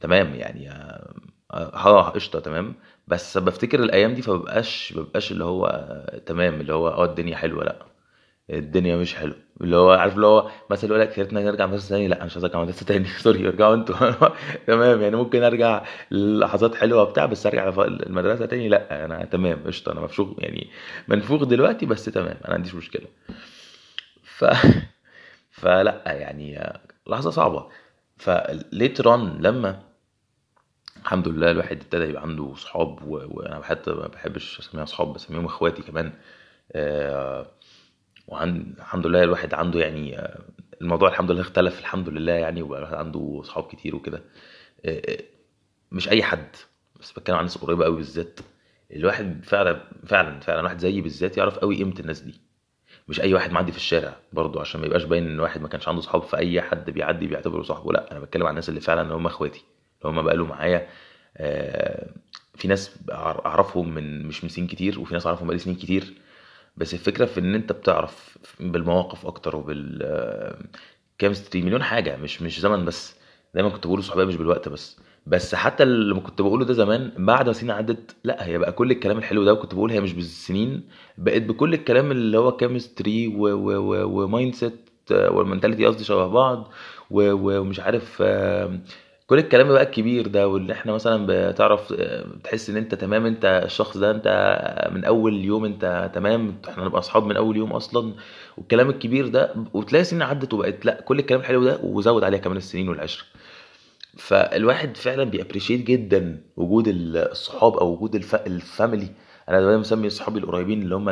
تمام 0.00 0.34
يعني 0.34 0.70
آه 0.70 1.14
آه، 1.52 2.10
قشطة 2.10 2.40
تمام. 2.40 2.74
بس 3.08 3.38
بفتكر 3.38 3.80
الأيام 3.84 4.14
دي 4.14 4.22
فمبقاش 4.22 4.94
مبقاش 4.96 5.32
اللي 5.32 5.44
هو 5.44 5.66
تمام 6.26 6.60
اللي 6.60 6.74
هو 6.74 6.88
آه 6.88 7.04
الدنيا 7.04 7.36
حلوة 7.36 7.64
لأ. 7.64 7.89
الدنيا 8.50 8.96
مش 8.96 9.14
حلوة. 9.14 9.36
اللي 9.60 9.76
هو 9.76 9.90
عارف 9.90 10.14
اللي 10.16 10.26
هو 10.26 10.50
مثلا 10.70 10.90
يقول 10.90 11.00
لك 11.00 11.18
يا 11.18 11.22
ريتنا 11.22 11.40
نرجع 11.44 11.66
مدرسه 11.66 11.88
تاني 11.88 12.08
لا 12.08 12.24
مش 12.24 12.32
عايز 12.32 12.44
ارجع 12.44 12.62
مدرسه 12.62 12.86
تاني. 12.86 13.04
sorry 13.24 13.48
ارجعوا 13.48 13.74
أنتوا. 13.74 13.96
تمام 14.66 15.02
يعني 15.02 15.16
ممكن 15.16 15.42
أرجع 15.42 15.84
لحظات 16.10 16.74
حلوة 16.74 17.02
وبتاع 17.02 17.26
بس 17.26 17.46
أرجع 17.46 17.68
المدرسة 17.84 18.46
تاني 18.46 18.68
لا 18.68 19.04
أنا 19.04 19.24
تمام 19.24 19.62
قشطة 19.66 19.92
أنا 19.92 20.00
مفشوخ 20.00 20.28
يعني 20.38 20.70
منفوخ 21.08 21.44
دلوقتي 21.44 21.86
بس 21.86 22.04
تمام 22.04 22.26
أنا 22.28 22.48
ما 22.48 22.54
عنديش 22.54 22.74
مشكلة. 22.74 23.06
ف 24.22 24.44
فلا 25.50 26.02
يعني 26.06 26.72
لحظة 27.06 27.30
صعبة. 27.30 27.66
فليتر 28.18 29.10
اون 29.12 29.38
لما 29.40 29.82
الحمد 31.02 31.28
لله 31.28 31.50
الواحد 31.50 31.76
ابتدى 31.80 32.04
يبقى 32.04 32.22
عنده 32.22 32.54
صحاب 32.54 33.08
وأنا 33.08 33.62
حتى 33.62 33.90
ما 33.90 34.06
بحبش 34.06 34.58
أسميها 34.58 34.84
صحاب 34.84 35.12
بسميهم 35.12 35.44
إخواتي 35.44 35.82
كمان 35.82 36.12
آه، 36.72 37.46
وعن 38.30 38.74
الحمد 38.78 39.06
لله 39.06 39.22
الواحد 39.22 39.54
عنده 39.54 39.80
يعني 39.80 40.28
الموضوع 40.82 41.08
الحمد 41.08 41.30
لله 41.30 41.40
اختلف 41.40 41.80
الحمد 41.80 42.08
لله 42.08 42.32
يعني 42.32 42.62
وبقى 42.62 42.98
عنده 42.98 43.42
صحاب 43.44 43.64
كتير 43.64 43.96
وكده. 43.96 44.22
آه، 44.86 45.02
آه، 45.08 45.18
مش 45.92 46.08
أي 46.08 46.22
حد 46.22 46.48
بس 47.00 47.12
بتكلم 47.12 47.36
عن 47.36 47.42
ناس 47.42 47.58
قريبة 47.58 47.84
قوي 47.84 47.96
بالذات. 47.96 48.40
الواحد 48.92 49.44
فعلا 49.44 49.80
فعلا 50.06 50.40
فعلا 50.40 50.62
واحد 50.62 50.78
زيي 50.78 51.00
بالذات 51.00 51.36
يعرف 51.38 51.58
قوي 51.58 51.76
قيمة 51.76 51.94
الناس 52.00 52.20
دي. 52.20 52.40
مش 53.08 53.20
أي 53.20 53.34
واحد 53.34 53.52
معدي 53.52 53.72
في 53.72 53.78
الشارع 53.78 54.16
برضو 54.32 54.60
عشان 54.60 54.80
ما 54.80 54.86
يبقاش 54.86 55.04
باين 55.04 55.26
إن 55.26 55.40
واحد 55.40 55.60
ما 55.60 55.68
كانش 55.68 55.88
عنده 55.88 56.00
صحاب. 56.00 56.22
فأي 56.22 56.62
حد 56.62 56.90
بيعدي 56.90 57.26
بيعتبره 57.26 57.62
صاحبه. 57.62 57.92
لأ 57.92 58.12
أنا 58.12 58.20
بتكلم 58.20 58.42
عن 58.42 58.50
الناس 58.50 58.68
اللي 58.68 58.80
فعلا 58.80 59.14
هم 59.14 59.26
إخواتي 59.26 59.64
اللي 60.02 60.12
هم 60.18 60.22
بقالوا 60.22 60.46
معايا. 60.46 60.88
آه، 61.36 62.10
في 62.54 62.68
ناس 62.68 62.98
أعرفهم 63.12 63.94
من 63.94 64.26
مش 64.26 64.44
من 64.44 64.50
سنين 64.50 64.66
كتير 64.68 65.00
وفي 65.00 65.14
ناس 65.14 65.26
أعرفهم 65.26 65.46
بقالي 65.46 65.58
سنين 65.58 65.76
كتير. 65.76 66.14
بس 66.80 66.94
الفكرة 66.94 67.24
في 67.24 67.40
إن 67.40 67.54
أنت 67.54 67.72
بتعرف 67.72 68.38
بالمواقف 68.60 69.26
أكتر 69.26 69.56
وبال 69.56 70.56
كيمستري 71.18 71.62
مليون 71.62 71.82
حاجة 71.82 72.16
مش 72.16 72.42
مش 72.42 72.60
زمن 72.60 72.84
بس. 72.84 73.16
دايما 73.54 73.68
كنت 73.68 73.86
بقول 73.86 74.04
صحوبيه 74.04 74.24
مش 74.24 74.36
بالوقت 74.36 74.68
بس. 74.68 75.00
بس 75.26 75.54
حتى 75.54 75.82
اللي 75.82 76.20
كنت 76.20 76.42
بقوله 76.42 76.64
ده 76.64 76.74
زمان 76.74 77.12
بعد 77.18 77.46
ما 77.46 77.52
سنين 77.52 77.70
عدت 77.70 78.16
لا 78.24 78.46
هي 78.46 78.58
بقى 78.58 78.72
كل 78.72 78.90
الكلام 78.90 79.18
الحلو 79.18 79.44
ده 79.44 79.52
وكنت 79.52 79.74
بقول 79.74 79.90
هي 79.90 80.00
مش 80.00 80.12
بالسنين 80.12 80.88
بقت 81.18 81.42
بكل 81.42 81.74
الكلام 81.74 82.10
اللي 82.10 82.38
هو 82.38 82.56
chemistry 82.56 83.24
و 83.24 83.32
mindset 83.36 84.90
وال 85.10 85.24
mentality 85.24 85.86
قصدي 85.86 86.04
شبه 86.04 86.26
بعض 86.26 86.72
ومش 87.10 87.80
عارف 87.80 88.22
كل 89.30 89.38
الكلام 89.38 89.68
بقى 89.68 89.82
الكبير 89.82 90.26
ده 90.26 90.48
واللي 90.48 90.72
إحنا 90.72 90.92
مثلا 90.92 91.26
بتعرف 91.28 91.92
آه، 91.98 92.24
بتحس 92.26 92.70
إن 92.70 92.76
أنت 92.76 92.94
تمام 92.94 93.26
أنت 93.26 93.62
الشخص 93.64 93.96
ده 93.96 94.10
أنت 94.10 94.26
من 94.92 95.04
أول 95.04 95.44
يوم 95.44 95.64
أنت 95.64 96.10
تمام 96.14 96.56
إحنا 96.68 96.84
نبقى 96.84 96.98
أصحاب 96.98 97.26
من 97.26 97.36
أول 97.36 97.56
يوم 97.56 97.72
أصلا 97.72 98.12
والكلام 98.58 98.90
الكبير 98.90 99.28
ده 99.28 99.54
وتلاقي 99.74 100.04
سنين 100.04 100.22
عدت 100.22 100.54
وبقت 100.54 100.86
لأ 100.86 101.00
كل 101.00 101.18
الكلام 101.18 101.40
الحلو 101.40 101.64
ده 101.64 101.80
وزود 101.82 102.24
عليها 102.24 102.38
كمان 102.40 102.56
السنين 102.56 102.88
والعشره 102.88 103.24
فالواحد 104.16 104.96
فعلا 104.96 105.24
بي 105.24 105.34
appreciate 105.34 105.86
جدا 105.86 106.42
وجود 106.56 106.84
الصحاب 106.88 107.76
أو 107.76 107.92
وجود 107.92 108.14
الف... 108.14 108.34
ال 108.34 108.45
family 108.45 109.08
أنا 109.48 109.60
دايما 109.60 109.76
مسمي 109.78 110.10
صحابي 110.10 110.38
القريبين 110.38 110.82
اللي 110.82 110.94
هم. 110.94 111.08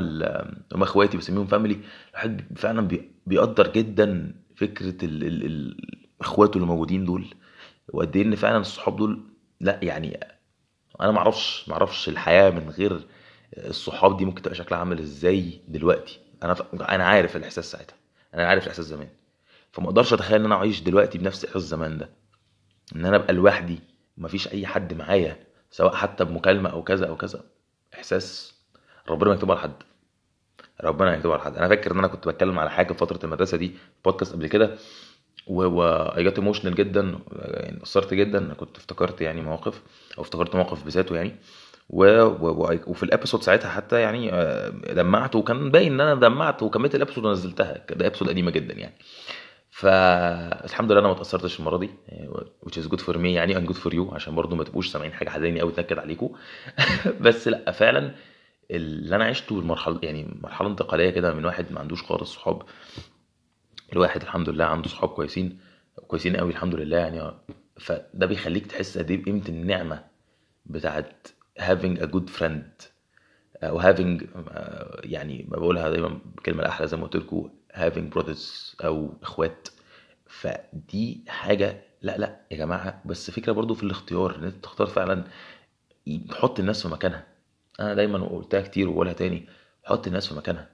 هم 0.74 0.82
إخواتي 0.82 1.16
بسميهم 1.16 1.46
family 1.46 1.76
الواحد 2.10 2.42
فعلا 2.56 2.80
بي... 2.88 3.10
بيقدر 3.26 3.72
جدا 3.72 4.34
فكرة 4.56 5.04
ال... 5.04 5.24
ال... 5.24 5.46
ال... 5.46 5.76
إخواته 6.20 6.56
اللي 6.56 6.66
موجودين 6.66 7.04
دول. 7.04 7.24
وقد 7.92 8.16
إيه 8.16 8.22
إن 8.24 8.34
فعلا 8.34 8.58
الصحاب 8.58 8.96
دول 8.96 9.20
لا 9.60 9.80
يعني 9.82 10.20
أنا 11.00 11.10
ما 11.10 11.18
أعرفش 11.18 11.68
ما 11.68 11.74
أعرفش 11.74 12.08
الحياة 12.08 12.50
من 12.50 12.70
غير 12.70 13.06
الصحاب 13.56 14.16
دي 14.16 14.24
ممكن 14.24 14.42
تبقى 14.42 14.54
شكلها 14.54 14.78
عامل 14.80 14.98
إزاي 14.98 15.60
دلوقتي. 15.68 16.20
أنا 16.42 16.54
ف... 16.54 16.62
أنا 16.82 17.04
عارف 17.04 17.36
الإحساس 17.36 17.70
ساعتها. 17.70 17.96
أنا 18.34 18.46
عارف 18.46 18.62
الإحساس 18.64 18.84
زمان. 18.84 19.08
فما 19.72 19.86
أقدرش 19.86 20.12
أتخيل 20.12 20.40
إن 20.40 20.44
أنا 20.44 20.54
أعيش 20.54 20.80
دلوقتي 20.80 21.18
بنفس 21.18 21.44
إحساس 21.44 21.62
زمان 21.62 21.98
ده. 21.98 22.10
إن 22.96 23.04
أنا 23.04 23.16
أبقى 23.16 23.32
لوحدي 23.32 23.80
ومفيش 24.18 24.48
أي 24.48 24.66
حد 24.66 24.94
معايا 24.94 25.36
سواء 25.70 25.94
حتى 25.94 26.24
بمكالمة 26.24 26.70
أو 26.70 26.82
كذا 26.82 27.06
أو 27.08 27.16
كذا. 27.16 27.44
إحساس 27.94 28.54
ربنا 29.08 29.28
ما 29.28 29.34
يكتبه 29.34 29.52
على 29.52 29.60
حد. 29.62 29.72
ربنا 30.84 31.07
ما 31.07 31.14
يكتبه 31.16 31.32
على 31.32 31.42
حد. 31.42 31.56
أنا 31.56 31.68
فاكر 31.68 31.92
إن 31.92 31.98
أنا 31.98 32.08
كنت 32.08 32.28
بتكلم 32.28 32.58
على 32.58 32.70
حاجة 32.70 32.92
في 32.92 32.98
فترة 32.98 33.20
المدرسة 33.24 33.56
دي 33.56 33.68
في 33.68 33.74
بودكاست 34.04 34.32
قبل 34.32 34.46
كده. 34.46 34.78
و 35.48 35.82
I 36.16 36.24
get 36.24 36.38
emotional 36.38 36.74
جدا 36.74 37.18
يعني 37.32 37.76
اتأثرت 37.76 38.14
جدا 38.14 38.54
كنت 38.54 38.76
افتكرت 38.76 39.20
يعني 39.20 39.40
مواقف 39.42 39.82
أو 40.18 40.22
افتكرت 40.22 40.56
موقف 40.56 40.84
بذاته 40.84 41.16
يعني. 41.16 41.36
و... 41.90 42.04
و... 42.22 42.78
وفي 42.86 43.02
ال 43.02 43.07
episode 43.07 43.42
ساعتها 43.42 43.70
حتى 43.70 44.00
يعني 44.00 44.32
آه، 44.32 44.68
دمعت 44.68 45.36
وكان 45.36 45.70
باين 45.70 45.92
إن 45.92 46.00
أنا 46.00 46.14
دمعت 46.14 46.62
وكملت 46.62 46.94
ال 46.94 46.98
episode 46.98 47.24
ونزلتها. 47.24 47.84
ده 47.90 48.06
episode 48.06 48.28
قديمة 48.28 48.50
جدا 48.50 48.74
يعني. 48.74 48.94
فالحمد 49.70 50.92
لله 50.92 51.00
أنا 51.00 51.08
ما 51.08 51.14
اتاثرتش 51.14 51.60
المرة 51.60 51.76
دي 51.76 51.90
which 52.66 52.74
is 52.74 52.88
good 52.88 53.00
for 53.00 53.14
me 53.14 53.24
يعني 53.24 53.54
and 53.54 53.68
good 53.70 53.76
for 53.76 53.92
you 53.92 54.14
عشان 54.14 54.34
برضو 54.34 54.56
ما 54.56 54.64
تبقوش 54.64 54.88
سامعين 54.88 55.12
حاجة 55.12 55.28
حزينة 55.28 55.60
قوي 55.60 55.72
تنكد 55.72 55.98
عليكم 55.98 56.30
بس 57.24 57.48
لأ 57.48 57.72
فعلا 57.72 58.14
اللي 58.70 59.16
أنا 59.16 59.24
عشته 59.24 59.58
المرحله 59.58 59.98
يعني 60.02 60.38
مرحلة 60.42 60.68
انتقالية 60.68 61.10
كده 61.10 61.34
من 61.34 61.44
واحد 61.44 61.72
ما 61.72 61.80
عندوش 61.80 62.02
خالص 62.02 62.34
صحاب 62.34 62.62
الواحد 63.92 64.22
الحمد 64.22 64.48
لله 64.48 64.64
عنده 64.64 64.88
صحاب 64.88 65.08
كويسين 65.08 65.58
كويسين 66.08 66.36
قوي 66.36 66.50
الحمد 66.50 66.74
لله 66.74 66.96
يعني. 66.96 67.32
فده 67.80 68.26
بيخليك 68.26 68.66
تحس 68.66 68.98
قد 68.98 69.10
إيه 69.10 69.22
بقيمة 69.22 69.48
النعمة 69.48 70.04
بتاعت 70.66 71.28
having 71.60 71.98
a 72.00 72.06
good 72.06 72.30
friend 72.40 72.84
أو 73.62 73.82
having 73.82 74.24
آه، 74.50 75.00
يعني 75.04 75.46
بقولها 75.48 75.88
دايما 75.90 76.08
بالكلمة 76.34 76.60
الأحلى 76.62 76.86
زي 76.86 76.96
ما 76.96 77.06
قلت 77.06 77.16
لكم 77.16 77.50
having 77.74 78.14
brothers 78.18 78.74
أو 78.84 79.12
إخوات. 79.22 79.68
فدي 80.26 81.24
حاجة 81.28 81.82
لا 82.02 82.18
لا 82.18 82.40
يا 82.50 82.56
جماعة 82.56 83.02
بس 83.04 83.30
فكرة 83.30 83.52
برضو 83.52 83.74
في 83.74 83.82
الاختيار 83.82 84.36
إن 84.36 84.44
أنت 84.44 84.64
تختار 84.64 84.86
فعلا 84.86 85.24
تحط 86.28 86.60
الناس 86.60 86.82
في 86.82 86.88
مكانها. 86.88 87.26
أنا 87.80 87.94
دايما 87.94 88.26
قلتها 88.28 88.60
كتير 88.60 88.88
وبقولها 88.88 89.12
تاني 89.12 89.46
حط 89.84 90.06
الناس 90.06 90.28
في 90.28 90.34
مكانها. 90.34 90.68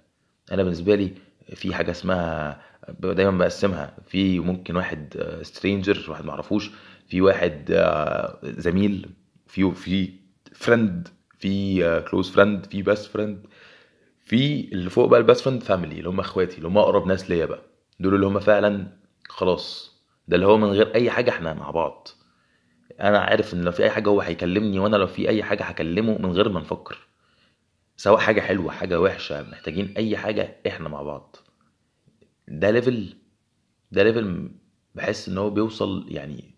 أنا 0.53 0.63
بالنسبة 0.63 0.95
لي 0.95 1.13
في 1.55 1.75
حاجة 1.75 1.91
اسمها 1.91 2.61
دايما 2.89 3.39
بقسمها. 3.39 3.97
في 4.07 4.41
ممكن 4.41 4.77
واحد 4.77 5.15
stranger 5.43 6.11
واحد 6.11 6.25
معرفوش. 6.25 6.71
في 7.09 7.21
واحد 7.21 7.71
آه، 7.71 8.39
زميل. 8.45 9.11
في 9.47 9.71
في 9.75 10.13
friend 10.53 11.09
في 11.39 12.05
close 12.11 12.31
friend 12.31 12.67
في 12.67 12.83
best 12.83 13.05
friend 13.07 13.47
في 14.21 14.69
اللي 14.73 14.91
فوق 14.91 15.09
بقى 15.09 15.21
ال 15.21 15.25
best 15.25 15.41
friend 15.41 15.63
family 15.63 15.99
اللي 15.99 16.09
هم 16.09 16.21
اخواتي 16.21 16.57
اللي 16.57 16.69
هم 16.69 16.79
أقرب 16.79 17.07
ناس 17.07 17.31
ليا 17.31 17.47
بقى. 17.47 17.61
دول 18.01 18.15
اللي 18.15 18.27
هم 18.27 18.41
فعلا 18.41 18.87
خلاص. 19.29 19.95
ده 20.29 20.37
اللي 20.37 20.47
هو 20.47 20.57
من 20.59 20.69
غير 20.69 20.95
أي 20.95 21.11
حاجة 21.11 21.31
إحنا 21.31 21.55
مع 21.55 21.71
بعض. 21.71 22.09
أنا 23.01 23.19
عارف 23.19 23.55
إن 23.55 23.63
لو 23.65 23.73
في 23.73 23.83
أي 23.83 23.91
حاجة 23.91 24.09
هو 24.09 24.21
هيكلمني 24.21 24.79
وأنا 24.79 24.97
لو 24.97 25.07
في 25.07 25.29
أي 25.29 25.43
حاجة 25.43 25.63
هكلمه 25.65 26.19
من 26.19 26.33
غير 26.33 26.49
ما 26.49 26.61
نفكر. 26.61 26.99
سواء 27.97 28.19
حاجة 28.19 28.41
حلوة 28.41 28.73
حاجة 28.73 29.01
وحشة 29.01 29.43
محتاجين 29.43 29.95
أي 29.97 30.17
حاجة 30.17 30.57
إحنا 30.67 30.89
مع 30.89 31.03
بعض. 31.03 31.37
ده 32.49 32.71
level 32.71 33.15
ده 33.93 34.03
level 34.03 34.51
بحس 34.95 35.29
إن 35.29 35.39
هو 35.39 35.51
بيوصل 35.51 36.05
يعني 36.09 36.55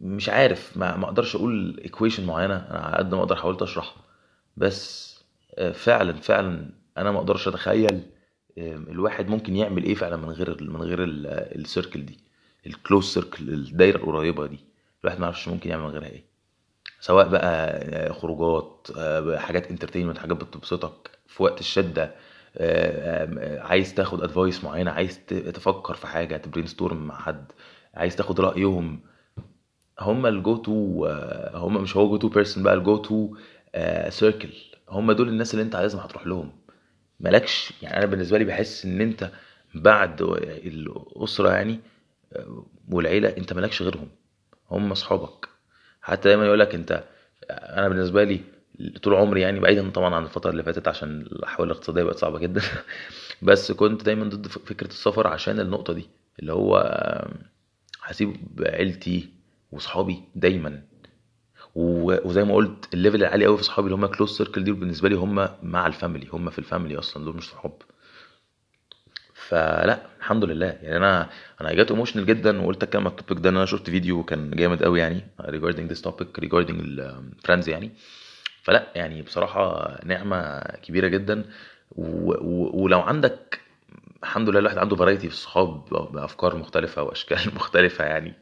مش 0.00 0.28
عارف 0.28 0.76
ما 0.76 0.96
ما 0.96 1.04
أقدرش 1.04 1.36
أقول 1.36 1.80
equation 1.84 2.26
معينة 2.26 2.56
أنا 2.56 2.78
على 2.78 2.96
قد 2.96 3.14
ما 3.14 3.20
أقدر 3.20 3.36
حاولت 3.36 3.62
اشرح 3.62 3.96
بس 4.56 5.12
آه، 5.54 5.72
فعلا 5.72 6.12
فعلا 6.12 6.70
أنا 6.98 7.10
ما 7.10 7.18
أقدرش 7.18 7.48
أتخيل 7.48 8.02
آه، 8.58 8.74
الواحد 8.76 9.28
ممكن 9.28 9.56
يعمل 9.56 9.84
إيه 9.84 9.94
فعلا 9.94 10.16
من 10.16 10.28
غير 10.30 10.62
من 10.62 10.82
غير 10.82 10.98
ال 11.04 11.19
circle 11.19 12.06
دي 12.06 12.18
ال 12.66 12.72
close 12.72 13.04
circle 13.04 13.48
الدايره 13.54 13.96
القريبة 13.96 14.46
دي 14.46 14.58
الواحد 15.02 15.18
ما 15.18 15.24
يعرفش 15.24 15.48
ممكن 15.48 15.70
يعمل 15.70 15.82
من 15.84 15.90
غيرها 15.90 16.06
إيه. 16.08 16.24
سواء 17.00 17.28
بقى 17.28 17.68
آه، 17.72 18.12
خروجات 18.12 18.88
آه، 18.98 19.36
حاجات 19.38 19.66
entertainment 19.70 20.18
حاجات 20.18 20.36
بتبسطك 20.36 21.10
في 21.26 21.42
وقت 21.42 21.60
الشدة 21.60 22.02
آه، 22.04 22.08
آه، 22.08 22.14
عايز 23.60 23.94
تاخد 23.94 24.22
advice 24.22 24.64
معينة 24.64 24.90
عايز 24.90 25.26
تفكر 25.26 25.94
في 25.94 26.06
حاجة 26.06 26.36
ت 26.36 26.66
brainstorm 26.66 27.06
مع 27.06 27.18
حد 27.18 27.52
عايز 27.94 28.16
تاخد 28.16 28.40
رأيهم. 28.40 29.00
هم 30.00 30.26
ال 30.26 30.56
go-to 30.56 31.06
هم 31.54 31.82
مش 31.82 31.96
هو 31.96 32.08
go-to 32.08 32.28
person 32.28 32.62
بقى 32.62 32.74
ال 32.74 32.96
go-to 32.96 33.36
circle 34.08 34.50
هم 34.88 35.12
دول 35.12 35.28
الناس 35.28 35.54
اللي 35.54 35.62
انت 35.64 35.76
لازم 35.76 35.98
هتروح 35.98 36.26
لهم. 36.26 36.52
مالكش 37.20 37.72
يعني 37.82 37.96
أنا 37.96 38.06
بالنسبة 38.06 38.38
لي 38.38 38.44
بحس 38.44 38.84
إن 38.84 39.00
أنت 39.00 39.30
بعد 39.74 40.22
الأسرة 40.22 41.50
يعني 41.50 41.80
آه، 42.32 42.66
والعيلة 42.90 43.36
أنت 43.36 43.52
مالكش 43.52 43.82
غيرهم. 43.82 44.08
هم 44.70 44.90
أصحابك. 44.92 45.48
حتى 46.02 46.28
دايما 46.28 46.46
يقول 46.46 46.60
لك 46.60 46.74
انت 46.74 47.04
أنا 47.50 47.88
بالنسبة 47.88 48.24
لي 48.24 48.40
طول 49.02 49.14
عمري 49.14 49.40
يعني 49.40 49.60
بعيدا 49.60 49.90
طبعا 49.90 50.14
عن 50.14 50.24
الفترة 50.24 50.50
اللي 50.50 50.62
فاتت 50.62 50.88
عشان 50.88 51.20
الاحوال 51.20 51.70
الاقتصادية 51.70 52.02
بقت 52.02 52.16
صعبة 52.18 52.38
جدا. 52.38 52.62
بس 53.42 53.72
كنت 53.72 54.04
دايما 54.04 54.24
ضد 54.24 54.46
فكرة 54.46 54.86
السفر 54.86 55.26
عشان 55.26 55.60
النقطة 55.60 55.92
دي 55.92 56.08
اللي 56.40 56.52
هو 56.52 56.76
هسيب 58.02 58.36
عيلتي 58.66 59.28
وصحابي 59.72 60.22
دايما. 60.34 60.82
وزي 61.74 62.44
ما 62.44 62.54
قلت 62.54 62.94
ال 62.94 62.98
level 62.98 63.16
العالي 63.16 63.46
قوي 63.46 63.56
في 63.56 63.62
صحابي 63.62 63.86
اللي 63.86 63.96
هم 63.96 64.06
close 64.06 64.36
circle 64.36 64.64
دي 64.64 64.72
بالنسبة 64.72 65.08
لي 65.08 65.14
هم 65.14 65.48
مع 65.62 65.86
ال 65.86 65.92
family 65.92 66.28
هم 66.32 66.50
في 66.50 66.58
ال 66.58 66.64
family 66.64 66.98
أصلا 66.98 67.24
دول 67.24 67.36
مش 67.36 67.48
صحاب 67.50 67.72
فلا 69.34 70.06
الحمد 70.18 70.44
لله. 70.44 70.66
يعني 70.66 70.96
أنا 70.96 71.30
أنا 71.60 71.72
got 71.74 71.90
emotional 71.90 72.26
جدا 72.26 72.62
وقلت 72.62 72.82
أتكلم 72.82 73.02
على 73.02 73.10
ال 73.10 73.16
topic 73.16 73.44
ده 73.44 73.50
إن 73.50 73.56
أنا 73.56 73.66
شفت 73.66 73.90
فيديو 73.90 74.22
كان 74.22 74.50
جامد 74.50 74.82
قوي 74.82 75.00
يعني 75.00 75.20
regarding 75.40 75.92
this 75.94 76.00
topic 76.10 76.40
regarding 76.44 76.70
ال 76.80 76.91
friends 76.91 77.68
يعني. 77.68 77.90
فلا 78.62 78.86
يعني 78.94 79.22
بصراحة 79.22 79.90
نعمة 80.04 80.60
كبيرة 80.60 81.08
جدا. 81.08 81.44
و... 81.92 82.32
و... 82.32 82.82
ولو 82.84 83.00
عندك 83.00 83.60
الحمد 84.22 84.48
لله 84.48 84.58
الواحد 84.60 84.78
عنده 84.78 84.96
variety 84.96 85.28
في 85.28 85.34
الصحاب 85.34 85.84
بأفكار 86.12 86.56
مختلفة 86.56 87.02
وأشكال 87.02 87.38
مختلفة 87.56 88.04
يعني 88.04 88.34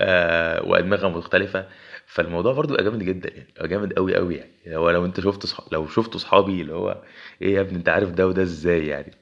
آه 0.00 0.62
وأدمغة 0.66 1.08
مختلفة 1.08 1.68
فالموضوع 2.06 2.52
برضو 2.52 2.68
بيبقى 2.76 2.84
جامد 2.84 3.02
جدا 3.02 3.28
يعني 3.30 3.46
بيبقى 3.54 3.68
جامد 3.68 3.92
قوي 3.92 4.16
قوي 4.16 4.34
يعني. 4.36 4.76
هو 4.76 4.90
لو 4.90 5.04
أنت 5.04 5.20
شفت 5.20 5.46
صح... 5.46 5.60
لو 5.72 5.86
شفتوا 5.88 6.20
صحابي 6.20 6.60
اللي 6.62 6.74
هو 6.74 7.02
إيه 7.42 7.54
يا 7.54 7.60
ابني 7.60 7.78
أنت 7.78 7.88
عارف 7.88 8.10
ده 8.10 8.26
وده 8.26 8.42
إزاي 8.42 8.86
يعني. 8.86 9.12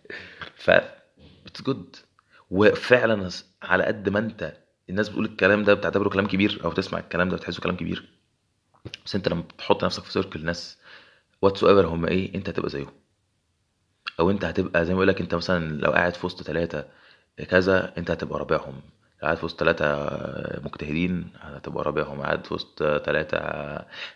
ف 0.57 0.71
it's 1.47 1.63
good 1.63 1.97
وفعلا 2.51 3.31
على 3.63 3.85
قد 3.85 4.09
ما 4.09 4.19
أنت 4.19 4.53
الناس 4.91 5.09
بتقول 5.09 5.25
الكلام 5.25 5.65
ده 5.65 5.75
بتعتبره 5.75 6.09
كلام 6.09 6.27
كبير 6.27 6.61
أو 6.65 6.73
تسمع 6.73 6.99
الكلام 6.99 7.29
ده 7.29 7.37
بتحسه 7.37 7.63
كلام 7.63 7.77
كبير. 7.77 8.09
بس 9.07 9.15
انت 9.15 9.29
لما 9.29 9.43
تحط 9.59 9.85
نفسك 9.85 10.03
في 10.05 10.13
circle 10.13 10.45
ناس 10.45 10.79
whatever 11.43 11.87
هم 11.87 12.05
إيه 12.07 12.35
انت 12.35 12.49
هتبقى 12.49 12.71
زيهم. 12.71 12.93
أو 14.21 14.31
انت 14.31 14.45
هتبقى 14.45 14.85
زي 14.85 14.93
ما 14.93 14.97
بقول 14.97 15.09
لك 15.09 15.21
انت 15.21 15.35
مثلا 15.35 15.81
لو 15.81 15.91
قاعد 15.93 16.15
في 16.15 16.27
وسط 16.27 16.43
ثلاثة 16.43 16.85
كذا 17.49 17.95
انت 17.99 18.11
هتبقى 18.11 18.39
رابعهم. 18.39 18.81
قاعد 19.23 19.37
في 19.37 19.45
وسط 19.45 19.61
ثلاثة 19.61 19.87
مجتهدين 20.65 21.31
هتبقى 21.41 21.85
رابعهم. 21.85 22.21
قاعد 22.23 22.47
في 22.47 22.55
وسط 22.55 22.79
ثلاثة 22.83 23.39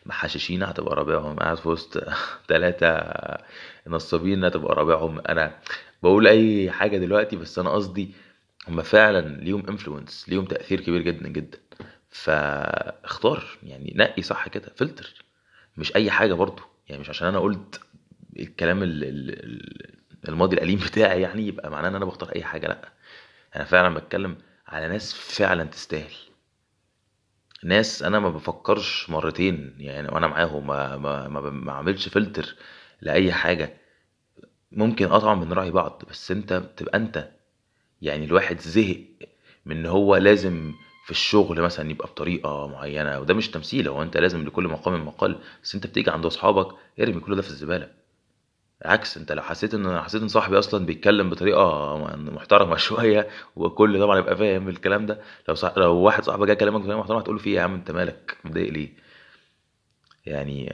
محششين 0.07 0.63
هتبقى 0.63 0.97
رابعهم. 0.97 1.37
قاعد 1.37 1.57
في 1.57 1.69
وسط 1.69 2.05
ثلاثة 2.49 2.89
نصابين 3.87 4.45
هتبقى 4.45 4.75
رابعهم. 4.75 5.21
أنا 5.29 5.59
بقول 6.03 6.27
اي 6.27 6.71
حاجة 6.71 6.97
دلوقتي 6.99 7.37
بس 7.37 7.59
أنا 7.59 7.71
قصدي 7.71 8.15
هم 8.69 8.83
فعلا 8.83 9.21
ليهم 9.45 9.67
influence 9.69 10.29
ليهم 10.29 10.45
تأثير 10.45 10.81
كبير 10.81 11.03
جدا 11.03 11.29
جدا. 11.29 11.59
فاختار 12.11 13.45
يعني 13.63 13.93
نقي 13.97 14.23
صح 14.23 14.49
كده 14.49 14.73
فلتر. 14.77 15.25
مش 15.77 15.97
أي 15.97 16.11
حاجة 16.11 16.35
برضو 16.35 16.63
يعني 16.89 17.01
مش 17.01 17.09
عشان 17.11 17.29
أنا 17.29 17.39
قلت 17.39 17.81
الكلام 18.39 18.83
ال- 18.83 19.05
ال- 19.05 19.45
ال- 19.45 19.99
الماضي 20.29 20.57
الأليم 20.57 20.79
بتاعي 20.79 21.21
يعني 21.23 21.47
يبقى 21.47 21.71
معناه 21.71 21.89
إن 21.89 21.95
أنا 21.95 22.05
بختار 22.05 22.31
أي 22.37 22.45
حاجة 22.45 22.67
لأ. 22.67 22.89
أنا 23.57 23.65
فعلا 23.65 23.95
بتكلم 23.95 24.37
على 24.67 24.89
ناس 24.89 25.15
فعلا 25.15 25.65
تستاهل. 25.65 26.13
ناس 27.65 28.03
أنا 28.03 28.19
ما 28.19 28.31
بفكرش 28.31 29.11
مرتين 29.11 29.75
يعني 29.79 30.09
وأنا 30.09 30.27
معاهم 30.27 30.67
ما 30.67 30.97
ما 30.97 31.29
ما, 31.29 31.73
اعملش 31.73 32.09
فلتر 32.09 32.55
لأي 33.01 33.33
حاجة. 33.33 33.77
ممكن 34.73 35.07
آه 35.11 35.19
طبعا 35.19 35.41
بنراعي 35.45 35.71
بعض 35.71 36.03
بس 36.11 36.31
أنت 36.31 36.53
بتبقى 36.53 36.99
أنت. 36.99 37.29
يعني 38.03 38.25
الواحد 38.25 38.61
زهق 38.61 38.99
من 39.67 39.77
إن 39.77 39.87
هو 39.87 40.17
لازم 40.17 40.73
في 41.09 41.15
الشغل 41.15 41.61
مثلا 41.63 41.91
يبقى 41.91 42.09
بطريقة 42.09 42.67
معينة 42.67 43.21
وده 43.21 43.35
مش 43.35 43.51
تمثيل 43.51 43.89
هو 43.89 44.03
أنت 44.03 44.17
لازم 44.17 44.45
لكل 44.47 44.65
مقام 44.69 45.07
مقال 45.07 45.39
بس 45.63 45.75
أنت 45.75 45.87
بتيجي 45.87 46.11
عند 46.11 46.27
أصحابك 46.27 46.75
ارمي 47.01 47.21
كل 47.21 47.37
ده 47.37 47.43
في 47.43 47.49
الزبالة. 47.51 47.91
عكس 48.85 49.17
أنت 49.17 49.33
لو 49.33 49.43
حسيت 49.43 49.75
إن 49.75 50.01
حسيت 50.01 50.23
إن 50.23 50.29
صاحبي 50.29 50.59
أصلا 50.59 50.87
بيتكلم 50.87 51.31
بطريقة 51.31 51.97
محترمة 52.17 52.77
شوية 52.87 53.29
وكل 53.57 54.01
طبعا 54.01 54.19
يبقى 54.19 54.37
فاهم 54.37 54.69
الكلام 54.69 55.07
ده 55.07 55.21
لو 55.49 55.55
صح... 55.55 55.79
لو 55.79 55.95
واحد 55.97 56.25
صاحبك 56.25 56.47
جاي 56.47 56.57
يكلمك 56.57 56.81
بطريقة 56.81 56.99
محترمة 57.01 57.21
هتقول 57.21 57.37
له 57.37 57.43
في 57.43 57.51
إيه 57.51 57.57
يا 57.57 57.63
عم 57.63 57.75
أنت 57.75 57.91
مالك؟ 57.91 58.37
متضايق 58.45 58.73
ليه؟ 58.73 58.89
يعني 60.27 60.73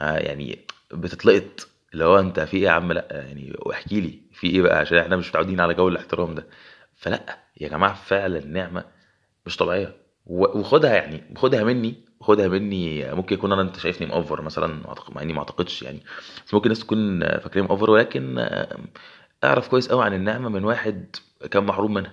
آه 0.00 0.18
يعني 0.18 0.58
بتتلقط 0.92 1.68
اللي 1.92 2.04
هو 2.04 2.18
أنت 2.18 2.40
في 2.40 2.56
إيه 2.56 2.62
يا 2.62 2.70
عم؟ 2.70 2.92
لأ 2.92 3.08
يعني 3.12 3.56
واحكي 3.58 4.00
لي 4.00 4.20
في 4.32 4.46
إيه 4.46 4.62
بقى؟ 4.62 4.78
عشان 4.78 4.98
إحنا 4.98 5.16
مش 5.16 5.28
متعودين 5.28 5.60
على 5.60 5.74
جو 5.74 5.88
الاحترام 5.88 6.34
ده. 6.34 6.46
فلأ 6.96 7.38
يا 7.60 7.68
جماعة 7.68 7.94
فعلا 7.94 8.46
نعمه 8.46 8.84
مش 9.46 9.56
طبيعية. 9.56 9.96
وخدها 10.26 10.94
يعني 10.94 11.24
خدها 11.36 11.64
مني 11.64 11.94
خدها 12.20 12.48
مني. 12.48 13.14
ممكن 13.14 13.34
يكون 13.34 13.52
أنا 13.52 13.62
أنت 13.62 13.78
شايفني 13.78 14.06
مأفور 14.06 14.42
مثلا 14.42 14.82
مع 15.14 15.22
إني 15.22 15.32
ما 15.32 15.38
أعتقدش 15.38 15.82
يعني. 15.82 16.00
بس 16.46 16.54
ممكن 16.54 16.64
الناس 16.64 16.80
تكون 16.80 17.20
فاكرين 17.20 17.64
مأفور 17.64 17.90
ولكن 17.90 18.48
أعرف 19.44 19.68
كويس 19.68 19.88
قوي 19.88 20.04
عن 20.04 20.14
النعمة 20.14 20.48
من 20.48 20.64
واحد 20.64 21.16
كان 21.50 21.64
محروم 21.64 21.94
منها. 21.94 22.12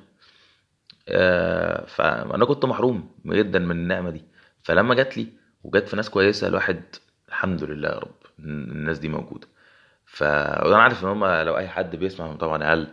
آه، 1.10 1.86
فأنا 1.86 2.46
كنت 2.46 2.66
محروم 2.66 3.10
جدا 3.26 3.60
من 3.60 3.72
النعمة 3.72 4.10
دي. 4.10 4.24
فلما 4.64 4.96
جات 4.96 5.18
لي 5.18 5.28
وجت 5.64 5.88
في 5.88 5.96
ناس 5.96 6.10
كويسة 6.10 6.48
الواحد 6.48 6.82
الحمد 7.30 7.64
لله 7.64 7.90
يا 7.90 8.00
رب 8.00 8.16
الناس 8.40 9.00
دي 9.00 9.10
موجودة. 9.10 9.48
ف 10.06 10.22
وأنا 10.22 10.78
عارف 10.84 11.04
إن 11.04 11.10
هم 11.10 11.26
لو 11.26 11.58
أي 11.58 11.68
حد 11.68 11.96
بيسمع 11.96 12.36
طبعا 12.36 12.64
قال 12.70 12.88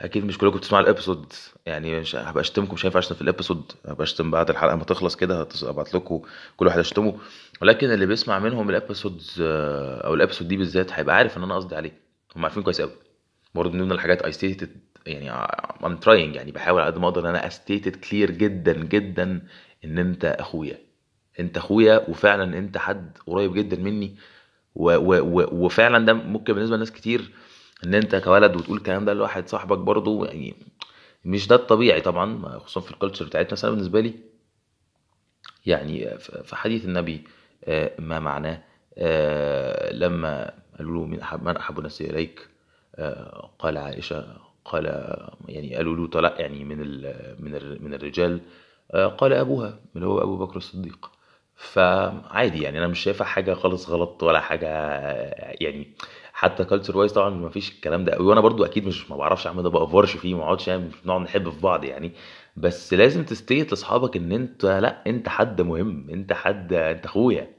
أكيد 0.00 0.24
مش 0.24 0.38
كلكم 0.38 0.56
بتسمعوا 0.56 0.84
الإبيسود. 0.84 1.32
يعني 1.66 2.00
مش 2.00 2.16
هبقى 2.16 2.40
أشتمكم 2.40 2.74
مش 2.74 2.86
هينفع 2.86 3.00
في 3.00 3.22
الإبيسود. 3.22 3.72
هبقى 3.86 4.02
أشتم 4.04 4.30
بعد 4.30 4.50
الحلقة 4.50 4.76
ما 4.76 4.84
تخلص 4.84 5.16
كده 5.16 5.48
ابعت 5.62 5.94
لكم 5.94 6.22
كل 6.56 6.66
واحد 6.66 6.78
اشتمه 6.78 7.18
ولكن 7.62 7.92
اللي 7.92 8.06
بيسمع 8.06 8.38
منهم 8.38 8.70
الإبيسودز 8.70 9.36
أو 9.40 10.14
الإبيسود 10.14 10.48
دي 10.48 10.56
بالذات 10.56 10.92
هيبقى 10.92 11.16
عارف 11.16 11.36
إن 11.36 11.42
أنا 11.42 11.54
قصدي 11.56 11.76
عليه. 11.76 11.92
هم 12.36 12.44
عارفين 12.44 12.62
كويس 12.62 12.80
قوي 12.80 12.90
برضه 13.54 13.72
من 13.72 13.80
ضمن 13.80 13.92
الحاجات 13.92 14.22
I 14.22 14.32
stated 14.32 14.70
يعني 15.06 15.30
I'm 15.86 15.96
trying 15.96 16.34
يعني 16.36 16.52
بحاول 16.52 16.80
على 16.82 16.92
قد 16.92 16.98
ما 16.98 17.08
أقدر 17.08 17.20
إن 17.20 17.26
أنا 17.26 17.46
أ 17.46 17.54
state 17.54 17.96
clear 17.96 18.30
جدا 18.30 18.72
جدا 18.72 19.42
إن 19.84 19.98
أنت 19.98 20.24
أخويا. 20.24 20.78
أنت 21.40 21.56
أخويا 21.56 22.10
وفعلا 22.10 22.58
أنت 22.58 22.78
حد 22.78 23.18
قريب 23.26 23.54
جدا 23.54 23.76
مني. 23.82 24.16
و 24.74 24.90
و 24.90 25.14
و 25.20 25.64
وفعلا 25.64 26.06
ده 26.06 26.12
ممكن 26.12 26.52
بالنسبة 26.52 26.76
لناس 26.76 26.92
كتير 26.92 27.30
إن 27.84 27.94
أنت 27.94 28.16
cold 28.16 28.56
وتقول 28.56 28.76
الكلام 28.78 29.04
ده 29.04 29.14
لواحد 29.14 29.48
صاحبك 29.48 29.78
برضه 29.78 30.26
يعني 30.26 30.54
مش 31.24 31.48
ده 31.48 31.56
الطبيعي 31.56 32.00
طبعا 32.00 32.58
خصوصا 32.58 32.80
في 32.80 32.90
ال 32.90 32.94
culture 32.94 33.24
بتاعتنا 33.24 33.52
بس 33.52 33.64
أنا 33.64 33.74
بالنسبة 33.74 34.00
لي. 34.00 34.14
يعني 35.66 36.18
في 36.18 36.56
حديث 36.56 36.84
النبي 36.84 37.24
آه، 37.64 37.92
ما 37.98 38.20
معناه 38.20 38.62
آه، 38.98 39.92
لما 39.92 40.52
قالوا 40.78 40.94
له 40.94 41.04
من 41.06 41.20
أحب 41.20 41.42
من 41.44 41.56
أحب 41.56 41.78
الناس 41.78 42.02
إليك؟ 42.02 42.48
آه، 42.96 43.50
قال 43.58 43.78
عائشة 43.78 44.36
قال 44.64 44.84
يعني 45.48 45.76
قالوا 45.76 45.96
له 45.96 46.06
طلع 46.08 46.34
يعني 46.38 46.64
من 46.64 46.78
من 47.38 47.82
من 47.84 47.94
الرجال 47.94 48.40
قال 49.18 49.32
أبوها 49.32 49.80
اللي 49.96 50.06
هو 50.06 50.18
أبو 50.22 50.36
بكر 50.36 50.56
الصديق. 50.56 51.10
فعادي 51.56 52.62
يعني 52.62 52.78
أنا 52.78 52.86
مش 52.86 53.00
شايفها 53.00 53.26
حاجة 53.26 53.54
خالص 53.54 53.90
غلط 53.90 54.22
ولا 54.22 54.40
حاجة 54.40 54.68
يعني 55.60 55.94
حتى 56.38 56.64
culture 56.64 56.96
wise 56.98 57.12
طبعا 57.12 57.30
ما 57.30 57.48
فيش 57.48 57.70
الكلام 57.72 58.04
ده 58.04 58.12
قوي. 58.12 58.26
وأنا 58.26 58.40
برضو 58.40 58.64
أكيد 58.64 58.86
مش 58.86 59.10
ما 59.10 59.16
بعرفش 59.16 59.46
أعمل 59.46 59.62
ده 59.62 59.68
بافورش 59.70 60.16
فيه 60.16 60.34
ما 60.34 60.42
اقعدش 60.42 60.68
يعني 60.68 60.84
مش 60.88 60.94
بنقعد 61.04 61.20
نحب 61.20 61.50
في 61.50 61.60
بعض 61.60 61.84
يعني. 61.84 62.12
بس 62.56 62.94
لازم 62.94 63.24
ت 63.24 63.32
state 63.32 63.70
لأصحابك 63.70 64.16
إن 64.16 64.32
أنت 64.32 64.66
لأ 64.66 65.02
أنت 65.06 65.28
حد 65.28 65.60
مهم 65.62 66.10
أنت 66.10 66.32
حد 66.32 66.72
أنت 66.72 67.04
أخويا. 67.04 67.56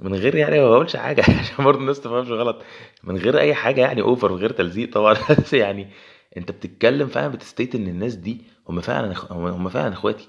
من 0.00 0.14
غير 0.14 0.34
يعني 0.34 0.60
ما 0.60 0.70
بقولش 0.70 0.96
حاجة 0.96 1.20
عشان 1.40 1.64
برضه 1.64 1.80
الناس 1.80 2.00
تفهمش 2.00 2.28
غلط. 2.30 2.62
من 3.04 3.16
غير 3.16 3.38
أي 3.38 3.54
حاجة 3.54 3.80
يعني 3.80 4.02
over 4.02 4.32
من 4.32 4.38
غير 4.38 4.50
تلزيق 4.52 4.92
طبعا. 4.92 5.14
بس 5.38 5.52
يعني 5.52 5.88
أنت 6.36 6.50
بتتكلم 6.52 7.08
فعلا 7.08 7.28
بت 7.28 7.41
state 7.41 7.74
إن 7.74 7.86
الناس 7.88 8.14
دي 8.14 8.42
هم 8.68 8.80
فعلا 8.80 9.14
هم 9.30 9.68
فعلا 9.68 9.92
أخواتي. 9.92 10.28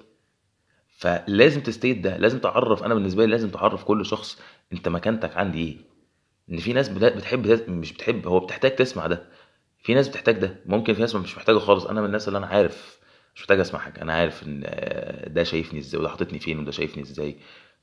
فلازم 0.97 1.61
ت 1.61 1.67
state 1.67 1.97
ده 1.97 2.17
لازم 2.17 2.39
تعرف 2.39 2.83
أنا 2.83 2.93
بالنسبة 2.93 3.25
لي 3.25 3.31
لازم 3.31 3.49
تعرف 3.49 3.83
كل 3.83 4.05
شخص 4.05 4.41
أنت 4.73 4.89
مكانتك 4.89 5.37
عندي 5.37 5.59
إيه. 5.59 5.94
إن 6.51 6.57
في 6.57 6.73
ناس 6.73 6.89
بت- 6.89 7.03
بتحب 7.17 7.69
مش 7.69 7.93
بتحب 7.93 8.27
هو 8.27 8.39
بتحتاج 8.39 8.75
تسمع 8.75 9.07
ده. 9.07 9.29
في 9.83 9.93
ناس 9.93 10.07
بتحتاج 10.07 10.37
ده. 10.37 10.59
ممكن 10.65 10.93
في 10.93 11.01
ناس 11.01 11.15
مش 11.15 11.37
محتاجة 11.37 11.57
خالص. 11.57 11.85
أنا 11.85 12.01
من 12.01 12.07
الناس 12.07 12.27
اللي 12.27 12.37
أنا 12.37 12.47
عارف 12.47 12.99
مش 13.35 13.41
محتاج 13.41 13.59
أسمع 13.59 13.79
حاجة. 13.79 14.01
أنا 14.01 14.13
عارف 14.13 14.43
إن 14.43 14.61
آه، 14.65 15.29
ده 15.29 15.43
شايفني 15.43 15.79
إزاي 15.79 15.99
وده 15.99 16.09
حاططني 16.09 16.39
فين 16.39 16.59
وده 16.59 16.71
شايفني 16.71 17.03
إزاي. 17.03 17.37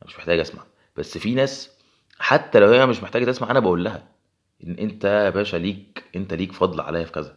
مش 0.07 0.17
محتاج 0.19 0.39
أسمع. 0.41 0.63
بس 0.97 1.19
في 1.19 1.35
ناس 1.35 1.71
حتى 2.19 2.61
لو 2.61 2.69
هي 2.69 2.87
مش 2.87 3.03
محتاجة 3.03 3.25
تسمع 3.25 3.51
أنا 3.51 3.61
بقول 3.61 3.85
لها 3.85 4.09
إن 4.65 4.75
أنت 4.79 5.05
يا 5.05 5.31
باشا 5.31 5.57
ليك 5.57 6.05
أنت 6.17 6.35
ليك 6.35 6.53
فضل 6.53 6.81
عليا 6.81 7.05
في 7.05 7.13
كذا. 7.13 7.37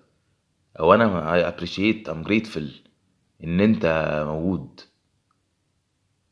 أو 0.80 0.94
أنا 0.94 1.06
I 1.50 1.54
appreciate 1.54 2.08
I'm 2.12 2.28
grateful 2.30 2.64
إن 3.44 3.62
أنت 3.62 3.86
موجود. 4.28 4.82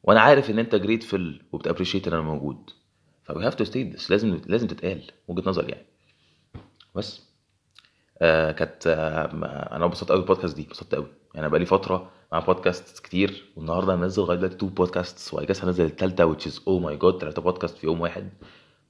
وأنا 0.03 0.21
عارف 0.21 0.49
إن 0.49 0.59
أنت 0.59 0.75
grateful 0.75 1.43
وبت 1.51 1.64
appreciate 1.64 2.07
إن 2.07 2.13
أنا 2.13 2.21
موجود. 2.21 2.69
ف 3.33 3.37
we 3.37 3.41
have 3.51 3.55
to 3.55 3.65
state 3.69 3.97
this. 3.97 4.11
لازم 4.11 4.41
لازم 4.45 4.67
تتقال 4.67 5.01
وجهة 5.27 5.49
نظر 5.49 5.69
يعني. 5.69 5.85
بس. 6.95 7.21
آه 8.21 8.51
كانت 8.51 8.87
آه 8.87 9.75
أنا 9.75 9.85
انبسطت 9.85 10.09
قوي 10.11 10.19
بالبودكاست 10.19 10.55
دي 10.55 10.63
انبسطت 10.63 10.95
قوي 10.95 11.07
يعني 11.35 11.49
بقى 11.49 11.59
لي 11.59 11.65
فترة 11.65 12.11
مع 12.31 12.39
بودكاست 12.39 12.99
كتير 12.99 13.45
والنهاردة 13.55 13.95
هنزل 13.95 14.21
لغاية 14.21 14.37
دلوقتي 14.37 14.57
two 14.57 14.67
بودكاست 14.67 15.33
و 15.33 15.45
I 15.45 15.48
guess 15.48 15.63
هنزل 15.63 15.85
التالتة 15.85 16.33
which 16.33 16.41
is 16.41 16.53
oh 16.53 16.83
my 16.85 17.01
god 17.03 17.19
تلاتة 17.21 17.41
بودكاست 17.41 17.77
في 17.77 17.85
يوم 17.87 18.01
واحد. 18.01 18.29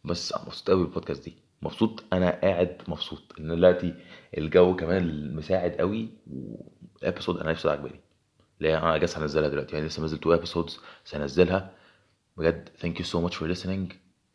بس 0.05 0.33
مبسوط 0.45 0.69
قوي 0.69 0.83
بالبودكاست 0.83 1.23
دي. 1.25 1.35
مبسوط 1.61 2.03
أنا 2.13 2.39
قاعد 2.41 2.81
مبسوط. 2.87 3.21
إن 3.39 3.47
دلوقتي 3.47 3.93
الجو 4.37 4.75
كمان 4.75 5.35
مساعد 5.35 5.71
قوي 5.71 6.09
وال 7.01 7.09
episode 7.09 7.37
أنا 7.39 7.51
نفسي 7.51 7.69
عجباني 7.69 7.99
لا 8.59 8.77
أنا 8.83 8.97
guess 8.97 9.17
هنزلها 9.17 9.49
دلوقتي. 9.49 9.75
يعني 9.75 9.87
لسه 9.87 10.03
نزل 10.03 10.17
two 10.17 10.33
episodes 10.33 10.79
هنزلها. 11.13 11.71
بجد 12.37 12.69
thank 12.81 12.99
you 12.99 13.05
so 13.05 13.29
much 13.29 13.33
for 13.33 13.55
listening. 13.55 14.02